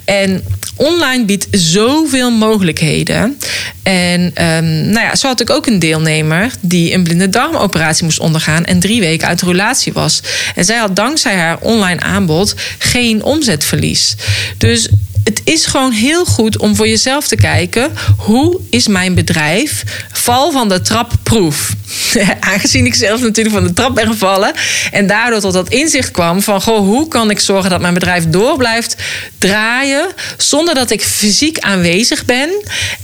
En 0.05 0.43
online 0.75 1.25
biedt 1.25 1.47
zoveel 1.51 2.31
mogelijkheden. 2.31 3.37
En 3.83 4.21
um, 4.21 4.65
nou 4.89 5.05
ja, 5.05 5.15
zo 5.15 5.27
had 5.27 5.41
ik 5.41 5.49
ook 5.49 5.65
een 5.65 5.79
deelnemer 5.79 6.51
die 6.59 6.93
een 6.93 7.03
blinde 7.03 7.29
darmoperatie 7.29 8.03
moest 8.03 8.19
ondergaan 8.19 8.65
en 8.65 8.79
drie 8.79 8.99
weken 8.99 9.27
uit 9.27 9.39
de 9.39 9.45
relatie 9.45 9.93
was. 9.93 10.21
En 10.55 10.65
zij 10.65 10.77
had 10.77 10.95
dankzij 10.95 11.35
haar 11.35 11.57
online 11.59 11.99
aanbod 11.99 12.55
geen 12.77 13.23
omzetverlies. 13.23 14.15
Dus 14.57 14.89
het 15.29 15.41
is 15.43 15.65
gewoon 15.65 15.91
heel 15.91 16.25
goed 16.25 16.57
om 16.57 16.75
voor 16.75 16.87
jezelf 16.87 17.27
te 17.27 17.35
kijken: 17.35 17.91
hoe 18.17 18.59
is 18.69 18.87
mijn 18.87 19.15
bedrijf 19.15 19.83
val 20.11 20.51
van 20.51 20.69
de 20.69 20.81
trap 20.81 21.13
proef? 21.23 21.73
Aangezien 22.39 22.85
ik 22.85 22.95
zelf 22.95 23.21
natuurlijk 23.21 23.55
van 23.55 23.67
de 23.67 23.73
trap 23.73 23.95
ben 23.95 24.07
gevallen 24.07 24.53
en 24.91 25.07
daardoor 25.07 25.39
tot 25.39 25.53
dat 25.53 25.69
inzicht 25.69 26.11
kwam 26.11 26.41
van: 26.41 26.61
goh, 26.61 26.77
hoe 26.77 27.07
kan 27.07 27.29
ik 27.29 27.39
zorgen 27.39 27.69
dat 27.69 27.81
mijn 27.81 27.93
bedrijf 27.93 28.25
door 28.27 28.57
blijft 28.57 28.95
draaien 29.37 30.07
zonder 30.37 30.75
dat 30.75 30.89
ik 30.89 31.01
fysiek 31.01 31.59
aanwezig 31.59 32.25
ben 32.25 32.49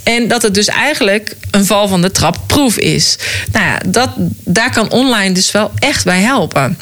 en 0.04 0.28
dat 0.28 0.42
het 0.42 0.54
dus 0.54 0.68
eigenlijk 0.68 1.36
een 1.52 1.66
val 1.66 1.88
van 1.88 2.02
de 2.02 2.12
trap 2.12 2.38
proef 2.48 2.78
is? 2.78 3.16
Nou 3.52 3.66
ja, 3.66 3.80
dat, 3.88 4.10
daar 4.44 4.72
kan 4.72 4.92
online 4.92 5.34
dus 5.34 5.52
wel 5.52 5.72
echt 5.80 6.06
bij 6.06 6.22
helpen. 6.22 6.78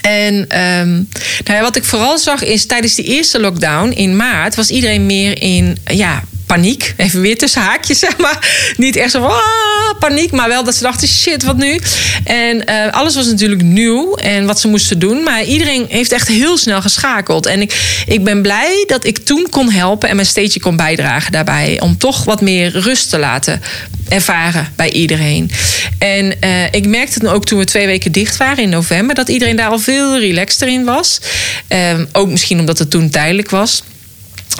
En 0.00 0.34
um, 0.34 1.08
nou 1.44 1.56
ja, 1.58 1.60
wat 1.60 1.76
ik 1.76 1.84
vooral 1.84 2.18
zag 2.18 2.44
is 2.44 2.66
tijdens 2.66 2.94
die 2.94 3.04
eerste 3.04 3.40
lockdown 3.40 3.90
in 3.90 4.16
maart 4.16 4.54
was 4.54 4.70
iedereen 4.70 5.06
meer 5.06 5.42
in 5.42 5.76
ja, 5.84 6.22
paniek. 6.52 6.94
Even 6.96 7.20
weer 7.20 7.38
tussen 7.38 7.62
haakjes, 7.62 7.98
zeg 8.06 8.16
maar. 8.16 8.72
Niet 8.76 8.96
echt 8.96 9.10
zo 9.10 9.20
van 9.20 9.30
ah, 9.30 9.98
paniek, 9.98 10.30
maar 10.30 10.48
wel 10.48 10.64
dat 10.64 10.74
ze 10.74 10.82
dachten: 10.82 11.08
shit, 11.08 11.42
wat 11.42 11.56
nu? 11.56 11.80
En 12.24 12.62
uh, 12.70 12.92
alles 12.92 13.14
was 13.14 13.26
natuurlijk 13.26 13.62
nieuw 13.62 14.14
en 14.14 14.46
wat 14.46 14.60
ze 14.60 14.68
moesten 14.68 14.98
doen. 14.98 15.22
Maar 15.22 15.44
iedereen 15.44 15.86
heeft 15.88 16.12
echt 16.12 16.28
heel 16.28 16.58
snel 16.58 16.82
geschakeld. 16.82 17.46
En 17.46 17.60
ik, 17.60 18.02
ik 18.06 18.24
ben 18.24 18.42
blij 18.42 18.84
dat 18.86 19.04
ik 19.04 19.18
toen 19.18 19.46
kon 19.50 19.70
helpen 19.70 20.08
en 20.08 20.16
mijn 20.16 20.28
steentje 20.28 20.60
kon 20.60 20.76
bijdragen 20.76 21.32
daarbij. 21.32 21.80
Om 21.80 21.98
toch 21.98 22.24
wat 22.24 22.40
meer 22.40 22.70
rust 22.78 23.10
te 23.10 23.18
laten 23.18 23.62
ervaren 24.08 24.68
bij 24.76 24.90
iedereen. 24.90 25.50
En 25.98 26.34
uh, 26.44 26.64
ik 26.70 26.86
merkte 26.86 27.18
dan 27.18 27.32
ook 27.32 27.44
toen 27.44 27.58
we 27.58 27.64
twee 27.64 27.86
weken 27.86 28.12
dicht 28.12 28.36
waren 28.36 28.62
in 28.62 28.68
november, 28.68 29.14
dat 29.14 29.28
iedereen 29.28 29.56
daar 29.56 29.70
al 29.70 29.78
veel 29.78 30.18
relaxter 30.18 30.68
in 30.68 30.84
was. 30.84 31.20
Um, 31.68 32.08
ook 32.12 32.28
misschien 32.28 32.58
omdat 32.60 32.78
het 32.78 32.90
toen 32.90 33.10
tijdelijk 33.10 33.50
was. 33.50 33.82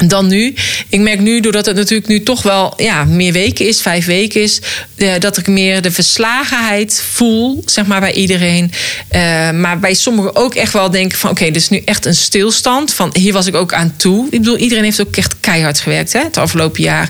Dan 0.07 0.27
nu. 0.27 0.55
Ik 0.89 1.01
merk 1.01 1.21
nu, 1.21 1.41
doordat 1.41 1.67
het 1.67 1.77
natuurlijk 1.77 2.09
nu 2.09 2.23
toch 2.23 2.43
wel 2.43 2.75
ja, 2.77 3.05
meer 3.05 3.33
weken 3.33 3.67
is, 3.67 3.81
vijf 3.81 4.07
weken 4.07 4.43
is, 4.43 4.61
eh, 4.97 5.13
dat 5.19 5.37
ik 5.37 5.47
meer 5.47 5.83
de 5.83 5.91
verslagenheid 5.91 7.03
voel, 7.11 7.63
zeg 7.67 7.87
maar, 7.87 8.01
bij 8.01 8.13
iedereen. 8.13 8.73
Uh, 9.13 9.51
maar 9.51 9.79
bij 9.81 9.95
sommigen 9.95 10.37
ook 10.37 10.55
echt 10.55 10.73
wel 10.73 10.91
denken 10.91 11.19
van, 11.19 11.31
oké, 11.31 11.43
okay, 11.43 11.55
is 11.55 11.69
nu 11.69 11.83
echt 11.85 12.07
een 12.07 12.15
stilstand. 12.15 12.93
Van 12.93 13.11
hier 13.13 13.33
was 13.33 13.47
ik 13.47 13.55
ook 13.55 13.73
aan 13.73 13.95
toe. 13.97 14.25
Ik 14.31 14.39
bedoel, 14.39 14.57
iedereen 14.57 14.85
heeft 14.85 15.01
ook 15.01 15.17
echt 15.17 15.35
keihard 15.41 15.81
gewerkt, 15.81 16.13
hè, 16.13 16.21
het 16.23 16.37
afgelopen 16.37 16.83
jaar. 16.83 17.09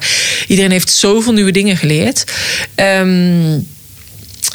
Iedereen 0.49 0.71
heeft 0.71 0.91
zoveel 0.91 1.33
nieuwe 1.33 1.53
dingen 1.53 1.77
geleerd. 1.77 2.25
Um, 2.77 3.67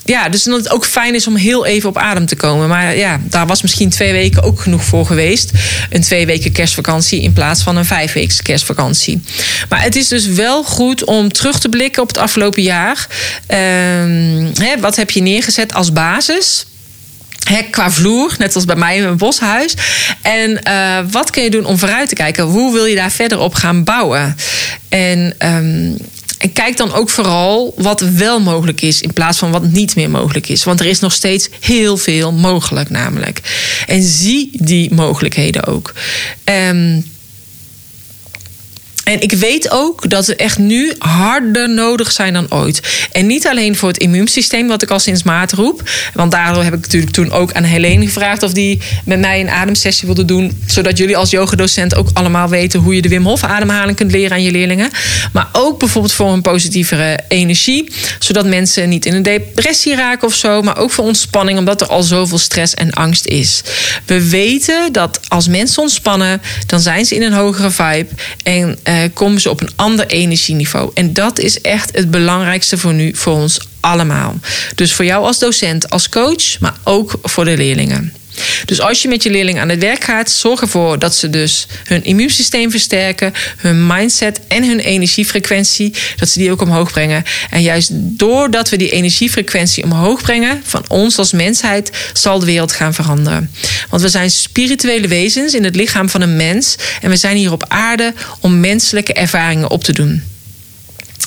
ja, 0.03 0.29
dus 0.29 0.43
dat 0.43 0.57
het 0.57 0.69
ook 0.69 0.85
fijn 0.85 1.15
is 1.15 1.27
om 1.27 1.35
heel 1.35 1.65
even 1.65 1.89
op 1.89 1.97
adem 1.97 2.25
te 2.25 2.35
komen. 2.35 2.67
Maar 2.67 2.95
ja, 2.95 3.19
daar 3.23 3.47
was 3.47 3.61
misschien 3.61 3.89
twee 3.89 4.11
weken 4.11 4.43
ook 4.43 4.61
genoeg 4.61 4.83
voor 4.83 5.05
geweest. 5.05 5.51
Een 5.89 6.01
twee 6.01 6.25
weken 6.25 6.51
kerstvakantie 6.51 7.21
in 7.21 7.33
plaats 7.33 7.63
van 7.63 7.75
een 7.75 7.85
vijf 7.85 8.13
weken 8.13 8.43
kerstvakantie. 8.43 9.21
Maar 9.69 9.81
het 9.81 9.95
is 9.95 10.07
dus 10.07 10.25
wel 10.25 10.63
goed 10.63 11.03
om 11.03 11.31
terug 11.31 11.59
te 11.59 11.69
blikken 11.69 12.01
op 12.01 12.07
het 12.07 12.17
afgelopen 12.17 12.61
jaar. 12.61 13.07
Ehm, 13.47 14.45
hè, 14.53 14.79
wat 14.79 14.95
heb 14.95 15.11
je 15.11 15.21
neergezet 15.21 15.73
als 15.73 15.91
basis? 15.91 16.65
qua 17.69 17.91
vloer, 17.91 18.35
net 18.37 18.55
als 18.55 18.65
bij 18.65 18.75
mij 18.75 18.95
in 18.95 19.03
mijn 19.03 19.17
boshuis. 19.17 19.73
En 20.21 20.59
uh, 20.67 20.99
wat 21.11 21.29
kun 21.29 21.43
je 21.43 21.49
doen 21.49 21.65
om 21.65 21.77
vooruit 21.77 22.09
te 22.09 22.15
kijken? 22.15 22.43
Hoe 22.43 22.73
wil 22.73 22.85
je 22.85 22.95
daar 22.95 23.11
verder 23.11 23.39
op 23.39 23.53
gaan 23.53 23.83
bouwen? 23.83 24.35
En 24.89 25.35
um, 25.39 25.97
en 26.37 26.53
kijk 26.53 26.77
dan 26.77 26.93
ook 26.93 27.09
vooral 27.09 27.73
wat 27.77 28.01
wel 28.01 28.39
mogelijk 28.39 28.81
is 28.81 29.01
in 29.01 29.13
plaats 29.13 29.37
van 29.37 29.51
wat 29.51 29.63
niet 29.63 29.95
meer 29.95 30.09
mogelijk 30.09 30.49
is. 30.49 30.63
Want 30.63 30.79
er 30.79 30.85
is 30.85 30.99
nog 30.99 31.13
steeds 31.13 31.49
heel 31.59 31.97
veel 31.97 32.31
mogelijk, 32.31 32.89
namelijk. 32.89 33.41
En 33.87 34.03
zie 34.03 34.49
die 34.53 34.93
mogelijkheden 34.93 35.65
ook. 35.65 35.93
Um, 36.43 37.05
en 39.07 39.21
ik 39.21 39.31
weet 39.31 39.71
ook 39.71 40.09
dat 40.09 40.25
ze 40.25 40.35
echt 40.35 40.57
nu 40.57 40.93
harder 40.97 41.69
nodig 41.69 42.11
zijn 42.11 42.33
dan 42.33 42.45
ooit. 42.49 43.07
En 43.11 43.27
niet 43.27 43.47
alleen 43.47 43.75
voor 43.75 43.89
het 43.89 43.97
immuunsysteem, 43.97 44.67
wat 44.67 44.81
ik 44.81 44.91
al 44.91 44.99
sinds 44.99 45.23
maart 45.23 45.51
roep. 45.51 45.89
Want 46.13 46.31
daardoor 46.31 46.63
heb 46.63 46.73
ik 46.73 46.81
natuurlijk 46.81 47.13
toen 47.13 47.31
ook 47.31 47.53
aan 47.53 47.63
Helene 47.63 48.05
gevraagd 48.05 48.43
of 48.43 48.53
die 48.53 48.79
met 49.05 49.19
mij 49.19 49.39
een 49.39 49.49
ademsessie 49.49 50.05
wilde 50.05 50.25
doen. 50.25 50.63
Zodat 50.65 50.97
jullie 50.97 51.17
als 51.17 51.29
yogadocent 51.29 51.95
ook 51.95 52.09
allemaal 52.13 52.49
weten 52.49 52.79
hoe 52.79 52.95
je 52.95 53.01
de 53.01 53.09
Wim 53.09 53.25
Hof 53.25 53.43
ademhaling 53.43 53.97
kunt 53.97 54.11
leren 54.11 54.31
aan 54.31 54.43
je 54.43 54.51
leerlingen. 54.51 54.89
Maar 55.33 55.47
ook 55.51 55.79
bijvoorbeeld 55.79 56.13
voor 56.13 56.31
een 56.31 56.41
positievere 56.41 57.19
energie. 57.27 57.91
Zodat 58.19 58.45
mensen 58.45 58.89
niet 58.89 59.05
in 59.05 59.13
een 59.13 59.23
depressie 59.23 59.95
raken 59.95 60.27
of 60.27 60.35
zo. 60.35 60.61
Maar 60.61 60.77
ook 60.77 60.91
voor 60.91 61.05
ontspanning, 61.05 61.59
omdat 61.59 61.81
er 61.81 61.87
al 61.87 62.03
zoveel 62.03 62.37
stress 62.37 62.73
en 62.73 62.91
angst 62.91 63.25
is. 63.25 63.61
We 64.05 64.29
weten 64.29 64.91
dat 64.91 65.19
als 65.27 65.47
mensen 65.47 65.81
ontspannen, 65.81 66.41
dan 66.65 66.79
zijn 66.79 67.05
ze 67.05 67.15
in 67.15 67.21
een 67.21 67.33
hogere 67.33 67.71
vibe. 67.71 68.07
En 68.43 68.77
uh, 68.87 68.96
komen 69.13 69.41
ze 69.41 69.49
op 69.49 69.61
een 69.61 69.71
ander 69.75 70.07
energieniveau. 70.07 70.91
En 70.93 71.13
dat 71.13 71.39
is 71.39 71.61
echt 71.61 71.95
het 71.95 72.11
belangrijkste 72.11 72.77
voor 72.77 72.93
nu, 72.93 73.15
voor 73.15 73.33
ons 73.33 73.67
allemaal. 73.79 74.39
Dus 74.75 74.93
voor 74.93 75.05
jou 75.05 75.25
als 75.25 75.39
docent, 75.39 75.89
als 75.89 76.09
coach, 76.09 76.59
maar 76.59 76.75
ook 76.83 77.19
voor 77.23 77.45
de 77.45 77.57
leerlingen. 77.57 78.13
Dus 78.65 78.81
als 78.81 79.01
je 79.01 79.07
met 79.07 79.23
je 79.23 79.29
leerling 79.29 79.59
aan 79.59 79.69
het 79.69 79.79
werk 79.79 80.03
gaat, 80.03 80.31
zorg 80.31 80.61
ervoor 80.61 80.99
dat 80.99 81.15
ze 81.15 81.29
dus 81.29 81.67
hun 81.83 82.03
immuunsysteem 82.03 82.71
versterken, 82.71 83.33
hun 83.57 83.87
mindset 83.87 84.39
en 84.47 84.67
hun 84.67 84.79
energiefrequentie, 84.79 85.93
dat 86.15 86.29
ze 86.29 86.39
die 86.39 86.51
ook 86.51 86.61
omhoog 86.61 86.91
brengen. 86.91 87.23
En 87.49 87.61
juist 87.61 87.89
doordat 87.93 88.69
we 88.69 88.77
die 88.77 88.89
energiefrequentie 88.89 89.83
omhoog 89.83 90.21
brengen, 90.21 90.61
van 90.63 90.83
ons 90.87 91.17
als 91.17 91.31
mensheid, 91.31 91.91
zal 92.13 92.39
de 92.39 92.45
wereld 92.45 92.71
gaan 92.71 92.93
veranderen. 92.93 93.51
Want 93.89 94.01
we 94.01 94.09
zijn 94.09 94.31
spirituele 94.31 95.07
wezens 95.07 95.53
in 95.53 95.63
het 95.63 95.75
lichaam 95.75 96.09
van 96.09 96.21
een 96.21 96.35
mens 96.35 96.75
en 97.01 97.09
we 97.09 97.15
zijn 97.15 97.37
hier 97.37 97.51
op 97.51 97.65
aarde 97.67 98.13
om 98.39 98.59
menselijke 98.59 99.13
ervaringen 99.13 99.69
op 99.69 99.83
te 99.83 99.93
doen. 99.93 100.23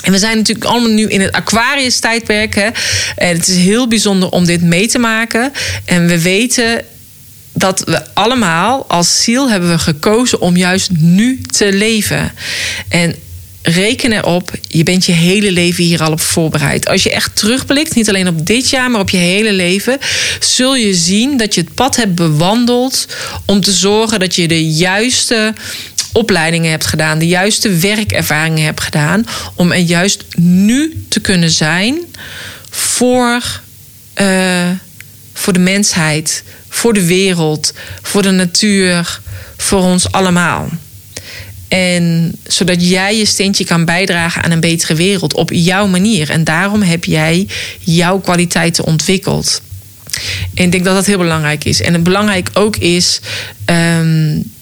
En 0.02 0.12
we 0.12 0.18
zijn 0.18 0.36
natuurlijk 0.36 0.66
allemaal 0.66 0.90
nu 0.90 1.08
in 1.08 1.20
het 1.20 1.32
Aquarius-tijdperk. 1.32 2.54
Hè? 2.54 2.68
En 3.16 3.36
het 3.36 3.48
is 3.48 3.56
heel 3.56 3.88
bijzonder 3.88 4.28
om 4.28 4.44
dit 4.44 4.62
mee 4.62 4.88
te 4.88 4.98
maken. 4.98 5.52
En 5.84 6.06
we 6.06 6.22
weten 6.22 6.84
dat 7.52 7.82
we 7.84 8.14
allemaal 8.14 8.84
als 8.88 9.22
ziel 9.22 9.50
hebben 9.50 9.70
we 9.70 9.78
gekozen 9.78 10.40
om 10.40 10.56
juist 10.56 10.90
nu 10.90 11.40
te 11.40 11.72
leven. 11.72 12.32
En 12.88 13.14
reken 13.62 14.12
erop, 14.12 14.50
je 14.68 14.82
bent 14.82 15.06
je 15.06 15.12
hele 15.12 15.52
leven 15.52 15.84
hier 15.84 16.02
al 16.02 16.12
op 16.12 16.20
voorbereid. 16.20 16.88
Als 16.88 17.02
je 17.02 17.12
echt 17.12 17.36
terugblikt, 17.36 17.94
niet 17.94 18.08
alleen 18.08 18.28
op 18.28 18.46
dit 18.46 18.70
jaar, 18.70 18.90
maar 18.90 19.00
op 19.00 19.10
je 19.10 19.16
hele 19.16 19.52
leven, 19.52 19.98
zul 20.40 20.76
je 20.76 20.94
zien 20.94 21.36
dat 21.36 21.54
je 21.54 21.60
het 21.60 21.74
pad 21.74 21.96
hebt 21.96 22.14
bewandeld 22.14 23.06
om 23.44 23.60
te 23.60 23.72
zorgen 23.72 24.20
dat 24.20 24.34
je 24.34 24.48
de 24.48 24.66
juiste 24.66 25.54
opleidingen 26.12 26.70
hebt 26.70 26.86
gedaan, 26.86 27.18
de 27.18 27.26
juiste 27.26 27.76
werkervaringen 27.76 28.64
hebt 28.64 28.80
gedaan, 28.80 29.26
om 29.54 29.72
er 29.72 29.78
juist 29.78 30.24
nu 30.36 31.04
te 31.08 31.20
kunnen 31.20 31.50
zijn 31.50 31.98
voor, 32.70 33.60
uh, 34.20 34.68
voor 35.32 35.52
de 35.52 35.58
mensheid, 35.58 36.42
voor 36.70 36.92
de 36.92 37.06
wereld, 37.06 37.72
voor 38.02 38.22
de 38.22 38.30
natuur, 38.30 39.20
voor 39.56 39.82
ons 39.82 40.12
allemaal. 40.12 40.68
En 41.68 42.36
zodat 42.46 42.88
jij 42.88 43.16
je 43.16 43.24
steentje 43.24 43.64
kan 43.64 43.84
bijdragen 43.84 44.42
aan 44.42 44.50
een 44.50 44.60
betere 44.60 44.94
wereld 44.94 45.34
op 45.34 45.50
jouw 45.52 45.86
manier. 45.86 46.30
En 46.30 46.44
daarom 46.44 46.82
heb 46.82 47.04
jij 47.04 47.48
jouw 47.78 48.18
kwaliteiten 48.18 48.84
ontwikkeld. 48.84 49.62
En 50.54 50.64
ik 50.64 50.72
denk 50.72 50.84
dat 50.84 50.94
dat 50.94 51.06
heel 51.06 51.18
belangrijk 51.18 51.64
is. 51.64 51.80
En 51.80 51.92
het 51.92 52.02
belangrijk 52.02 52.50
ook 52.54 52.76
is. 52.76 53.20
Um, 53.66 54.52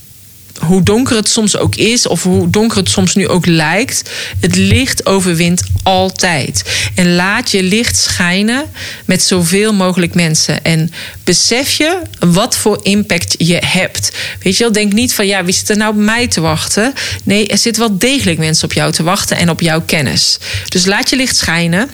hoe 0.59 0.83
donker 0.83 1.17
het 1.17 1.29
soms 1.29 1.57
ook 1.57 1.77
is, 1.77 2.07
of 2.07 2.23
hoe 2.23 2.51
donker 2.51 2.77
het 2.77 2.89
soms 2.89 3.15
nu 3.15 3.29
ook 3.29 3.47
lijkt, 3.47 4.11
het 4.41 4.57
licht 4.57 5.07
overwint 5.07 5.63
altijd. 5.83 6.63
En 6.95 7.15
laat 7.15 7.51
je 7.51 7.63
licht 7.63 7.97
schijnen 7.97 8.65
met 9.05 9.23
zoveel 9.23 9.75
mogelijk 9.75 10.15
mensen. 10.15 10.65
En 10.65 10.93
besef 11.25 11.71
je 11.71 11.99
wat 12.19 12.57
voor 12.57 12.79
impact 12.83 13.35
je 13.39 13.63
hebt. 13.67 14.13
Weet 14.43 14.57
je 14.57 14.63
wel, 14.63 14.73
denk 14.73 14.93
niet 14.93 15.15
van 15.15 15.27
ja, 15.27 15.45
wie 15.45 15.55
zit 15.55 15.71
er 15.71 15.77
nou 15.77 15.93
op 15.93 16.01
mij 16.01 16.29
te 16.29 16.41
wachten? 16.41 16.93
Nee, 17.25 17.47
er 17.47 17.59
zitten 17.59 17.83
wel 17.89 17.99
degelijk 17.99 18.39
mensen 18.39 18.65
op 18.65 18.73
jou 18.73 18.93
te 18.93 19.03
wachten 19.03 19.37
en 19.37 19.51
op 19.51 19.61
jouw 19.61 19.83
kennis. 19.83 20.39
Dus 20.69 20.87
laat 20.87 21.11
je 21.11 21.17
licht 21.17 21.37
schijnen 21.37 21.91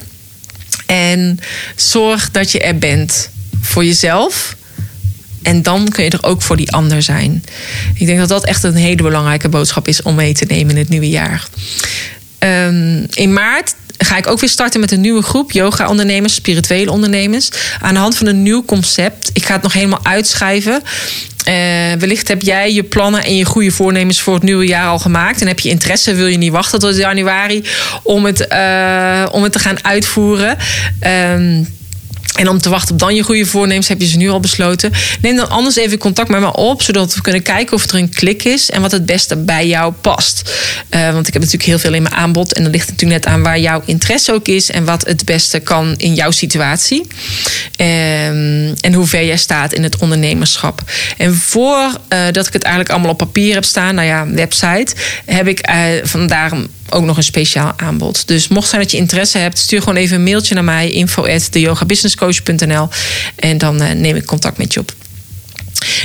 en 0.87 1.39
zorg 1.77 2.31
dat 2.31 2.53
je 2.53 2.61
er 2.61 2.79
bent 2.79 3.31
voor 3.63 3.85
jezelf 3.85 4.57
en 5.45 5.63
dan 5.63 5.89
kun 5.89 6.05
je 6.05 6.11
er 6.11 6.23
ook 6.25 6.43
voor 6.43 6.57
die 6.57 6.73
ander 6.73 7.03
zijn. 7.03 7.45
Ik 7.95 8.07
denk 8.07 8.19
dat 8.19 8.29
dat 8.29 8.45
echt 8.45 8.63
een 8.63 8.75
hele 8.75 9.03
belangrijke 9.03 9.49
boodschap 9.49 9.89
is 9.89 10.03
om 10.03 10.15
mee 10.15 10.35
te 10.35 10.45
nemen 10.45 10.71
in 10.71 10.79
het 10.79 10.89
nieuwe 10.89 11.09
jaar. 11.09 11.47
Um, 12.39 13.07
in 13.11 13.33
maart 13.33 13.75
ga 13.99 14.17
ik 14.17 14.27
ook 14.27 14.41
weer 14.41 14.51
starten 14.51 14.81
met 14.81 14.91
een 14.91 15.01
nieuwe 15.01 15.23
groep 15.23 15.53
yoga-ondernemers, 15.53 16.35
spirituele 16.35 16.91
ondernemers. 16.91 17.49
Aan 17.81 17.95
de 17.95 18.01
hand 18.01 18.17
van 18.17 18.27
een 18.27 18.43
nieuw 18.43 18.65
concept. 18.65 19.31
Ik 19.33 19.45
ga 19.45 19.53
het 19.53 19.63
nog 19.63 19.73
helemaal 19.73 20.05
uitschrijven. 20.05 20.83
Uh, 21.49 21.55
wellicht 21.99 22.29
heb 22.29 22.43
jij 22.43 22.73
je 22.73 22.83
plannen 22.83 23.25
en 23.25 23.37
je 23.37 23.45
goede 23.45 23.71
voornemens 23.71 24.21
voor 24.21 24.35
het 24.35 24.43
nieuwe 24.43 24.67
jaar 24.67 24.87
al 24.87 24.99
gemaakt. 24.99 25.41
En 25.41 25.47
heb 25.47 25.61
je 25.61 25.69
interesse, 25.69 26.15
wil 26.15 26.27
je 26.27 26.39
niet 26.39 26.53
wachten 26.53 26.79
tot 26.79 26.97
januari 26.97 27.65
om 28.03 28.25
het, 28.25 28.47
uh, 28.53 29.27
om 29.31 29.43
het 29.43 29.53
te 29.53 29.59
gaan 29.59 29.85
uitvoeren. 29.85 30.57
Um, 31.33 31.67
en 32.35 32.49
om 32.49 32.59
te 32.59 32.69
wachten 32.69 32.93
op 32.93 33.01
dan 33.01 33.15
je 33.15 33.23
goede 33.23 33.47
voornemens, 33.47 33.89
heb 33.89 34.01
je 34.01 34.07
ze 34.07 34.17
nu 34.17 34.29
al 34.29 34.41
besloten. 34.41 34.93
Neem 35.21 35.37
dan 35.37 35.49
anders 35.51 35.77
even 35.77 35.99
contact 35.99 36.29
met 36.29 36.41
me 36.41 36.53
op, 36.53 36.83
zodat 36.83 37.15
we 37.15 37.21
kunnen 37.21 37.43
kijken 37.43 37.77
of 37.77 37.85
er 37.85 37.95
een 37.95 38.09
klik 38.09 38.45
is 38.45 38.71
en 38.71 38.81
wat 38.81 38.93
het 38.93 39.07
beste 39.07 39.37
bij 39.37 39.67
jou 39.67 39.93
past. 39.93 40.43
Uh, 40.91 41.13
want 41.13 41.27
ik 41.27 41.33
heb 41.33 41.43
natuurlijk 41.43 41.69
heel 41.69 41.79
veel 41.79 41.95
in 41.95 42.03
mijn 42.03 42.15
aanbod. 42.15 42.55
En 42.55 42.63
dan 42.63 42.73
ligt 42.73 42.89
natuurlijk 42.89 43.25
net 43.25 43.35
aan 43.35 43.43
waar 43.43 43.59
jouw 43.59 43.83
interesse 43.85 44.33
ook 44.33 44.49
is 44.49 44.71
en 44.71 44.85
wat 44.85 45.07
het 45.07 45.25
beste 45.25 45.59
kan 45.59 45.95
in 45.97 46.15
jouw 46.15 46.31
situatie. 46.31 47.01
Um, 47.01 48.75
en 48.81 48.93
hoe 48.93 49.07
ver 49.07 49.25
jij 49.25 49.37
staat 49.37 49.73
in 49.73 49.83
het 49.83 49.97
ondernemerschap. 49.97 50.81
En 51.17 51.35
voordat 51.35 52.01
uh, 52.37 52.47
ik 52.47 52.53
het 52.53 52.63
eigenlijk 52.63 52.91
allemaal 52.91 53.11
op 53.11 53.19
papier 53.19 53.55
heb 53.55 53.65
staan, 53.65 53.95
nou 53.95 54.07
ja, 54.07 54.27
website, 54.29 54.95
heb 55.25 55.47
ik 55.47 55.69
uh, 55.71 55.75
vandaar 56.03 56.53
ook 56.95 57.05
nog 57.05 57.17
een 57.17 57.23
speciaal 57.23 57.73
aanbod. 57.77 58.27
Dus 58.27 58.49
mocht 58.49 58.69
zijn 58.69 58.81
dat 58.81 58.91
je 58.91 58.97
interesse 58.97 59.39
hebt, 59.39 59.59
stuur 59.59 59.81
gewoon 59.81 59.97
even 59.97 60.17
een 60.17 60.23
mailtje 60.23 60.55
naar 60.55 60.65
mij, 60.65 60.91
info 60.91 61.27
at 61.27 61.53
en 63.37 63.59
dan 63.59 63.83
uh, 63.83 63.91
neem 63.91 64.17
ik 64.17 64.27
contact 64.27 64.59
met 64.59 64.73
je 64.73 64.81
op. 64.81 64.93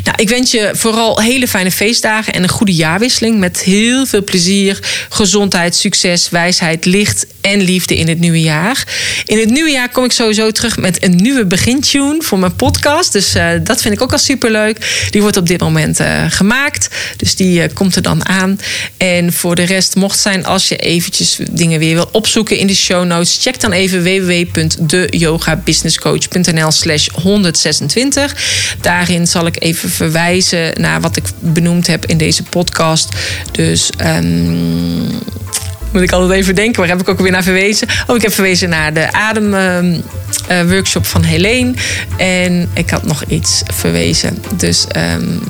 Nou, 0.03 0.21
ik 0.21 0.29
wens 0.29 0.51
je 0.51 0.69
vooral 0.73 1.21
hele 1.21 1.47
fijne 1.47 1.71
feestdagen 1.71 2.33
en 2.33 2.43
een 2.43 2.49
goede 2.49 2.73
jaarwisseling. 2.73 3.39
Met 3.39 3.61
heel 3.61 4.05
veel 4.05 4.23
plezier, 4.23 4.79
gezondheid, 5.09 5.75
succes, 5.75 6.29
wijsheid, 6.29 6.85
licht 6.85 7.25
en 7.41 7.61
liefde 7.61 7.97
in 7.97 8.07
het 8.07 8.19
nieuwe 8.19 8.41
jaar. 8.41 8.87
In 9.25 9.39
het 9.39 9.49
nieuwe 9.49 9.71
jaar 9.71 9.91
kom 9.91 10.03
ik 10.03 10.11
sowieso 10.11 10.51
terug 10.51 10.77
met 10.77 11.03
een 11.03 11.15
nieuwe 11.15 11.45
begintune 11.45 12.21
voor 12.21 12.39
mijn 12.39 12.55
podcast. 12.55 13.11
Dus 13.11 13.35
uh, 13.35 13.49
dat 13.63 13.81
vind 13.81 13.93
ik 13.93 14.01
ook 14.01 14.11
al 14.11 14.17
superleuk. 14.17 15.07
Die 15.09 15.21
wordt 15.21 15.37
op 15.37 15.47
dit 15.47 15.59
moment 15.59 15.99
uh, 15.99 16.25
gemaakt. 16.29 16.87
Dus 17.17 17.35
die 17.35 17.61
uh, 17.61 17.67
komt 17.73 17.95
er 17.95 18.01
dan 18.01 18.25
aan. 18.25 18.59
En 18.97 19.33
voor 19.33 19.55
de 19.55 19.63
rest, 19.63 19.95
mocht 19.95 20.19
zijn 20.19 20.45
als 20.45 20.67
je 20.67 20.75
eventjes 20.75 21.37
dingen 21.51 21.79
weer 21.79 21.93
wil 21.93 22.09
opzoeken 22.11 22.57
in 22.57 22.67
de 22.67 22.75
show 22.75 23.05
notes, 23.05 23.37
check 23.41 23.59
dan 23.59 23.71
even 23.71 24.03
www.deyogabusinesscoach.nl 24.03 26.71
slash 26.71 27.07
126. 27.07 28.35
Daarin 28.81 29.27
zal 29.27 29.45
ik 29.45 29.61
even 29.61 29.68
even 29.69 29.89
verwijzen 29.89 30.81
naar 30.81 31.01
wat 31.01 31.15
ik 31.15 31.23
benoemd 31.39 31.87
heb 31.87 32.05
in 32.05 32.17
deze 32.17 32.43
podcast. 32.43 33.15
Dus. 33.51 33.89
Um, 34.05 35.07
moet 35.91 36.01
ik 36.01 36.11
altijd 36.11 36.39
even 36.39 36.55
denken, 36.55 36.79
waar 36.79 36.89
heb 36.89 37.01
ik 37.01 37.09
ook 37.09 37.19
weer 37.19 37.31
naar 37.31 37.43
verwezen? 37.43 37.87
Oh, 38.07 38.15
ik 38.15 38.21
heb 38.21 38.33
verwezen 38.33 38.69
naar 38.69 38.93
de 38.93 39.11
ademworkshop 39.11 41.03
uh, 41.03 41.09
van 41.09 41.23
Helene. 41.23 41.73
En 42.17 42.69
ik 42.73 42.89
had 42.89 43.03
nog 43.05 43.23
iets 43.23 43.61
verwezen. 43.73 44.37
Dus 44.55 44.85
um, 44.97 45.41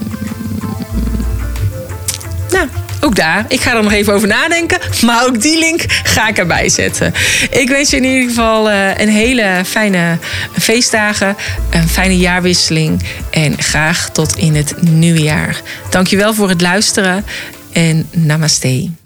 nou, 2.49 2.67
ook 2.99 3.15
daar. 3.15 3.45
Ik 3.47 3.61
ga 3.61 3.75
er 3.75 3.83
nog 3.83 3.91
even 3.91 4.13
over 4.13 4.27
nadenken. 4.27 4.79
Maar 5.05 5.25
ook 5.25 5.41
die 5.41 5.59
link 5.59 5.85
ga 6.03 6.27
ik 6.27 6.37
erbij 6.37 6.69
zetten. 6.69 7.13
Ik 7.49 7.69
wens 7.69 7.89
je 7.89 7.97
in 7.97 8.03
ieder 8.03 8.29
geval 8.29 8.69
uh, 8.69 8.97
een 8.97 9.09
hele 9.09 9.61
fijne 9.65 10.17
feestdagen. 10.59 11.35
Een 11.69 11.89
fijne 11.89 12.17
jaarwisseling. 12.17 13.03
En 13.31 13.61
graag 13.61 14.09
tot 14.09 14.37
in 14.37 14.55
het 14.55 14.81
nieuwe 14.81 15.21
jaar. 15.21 15.61
Dankjewel 15.89 16.33
voor 16.33 16.49
het 16.49 16.61
luisteren. 16.61 17.25
En 17.71 18.07
namaste. 18.11 18.99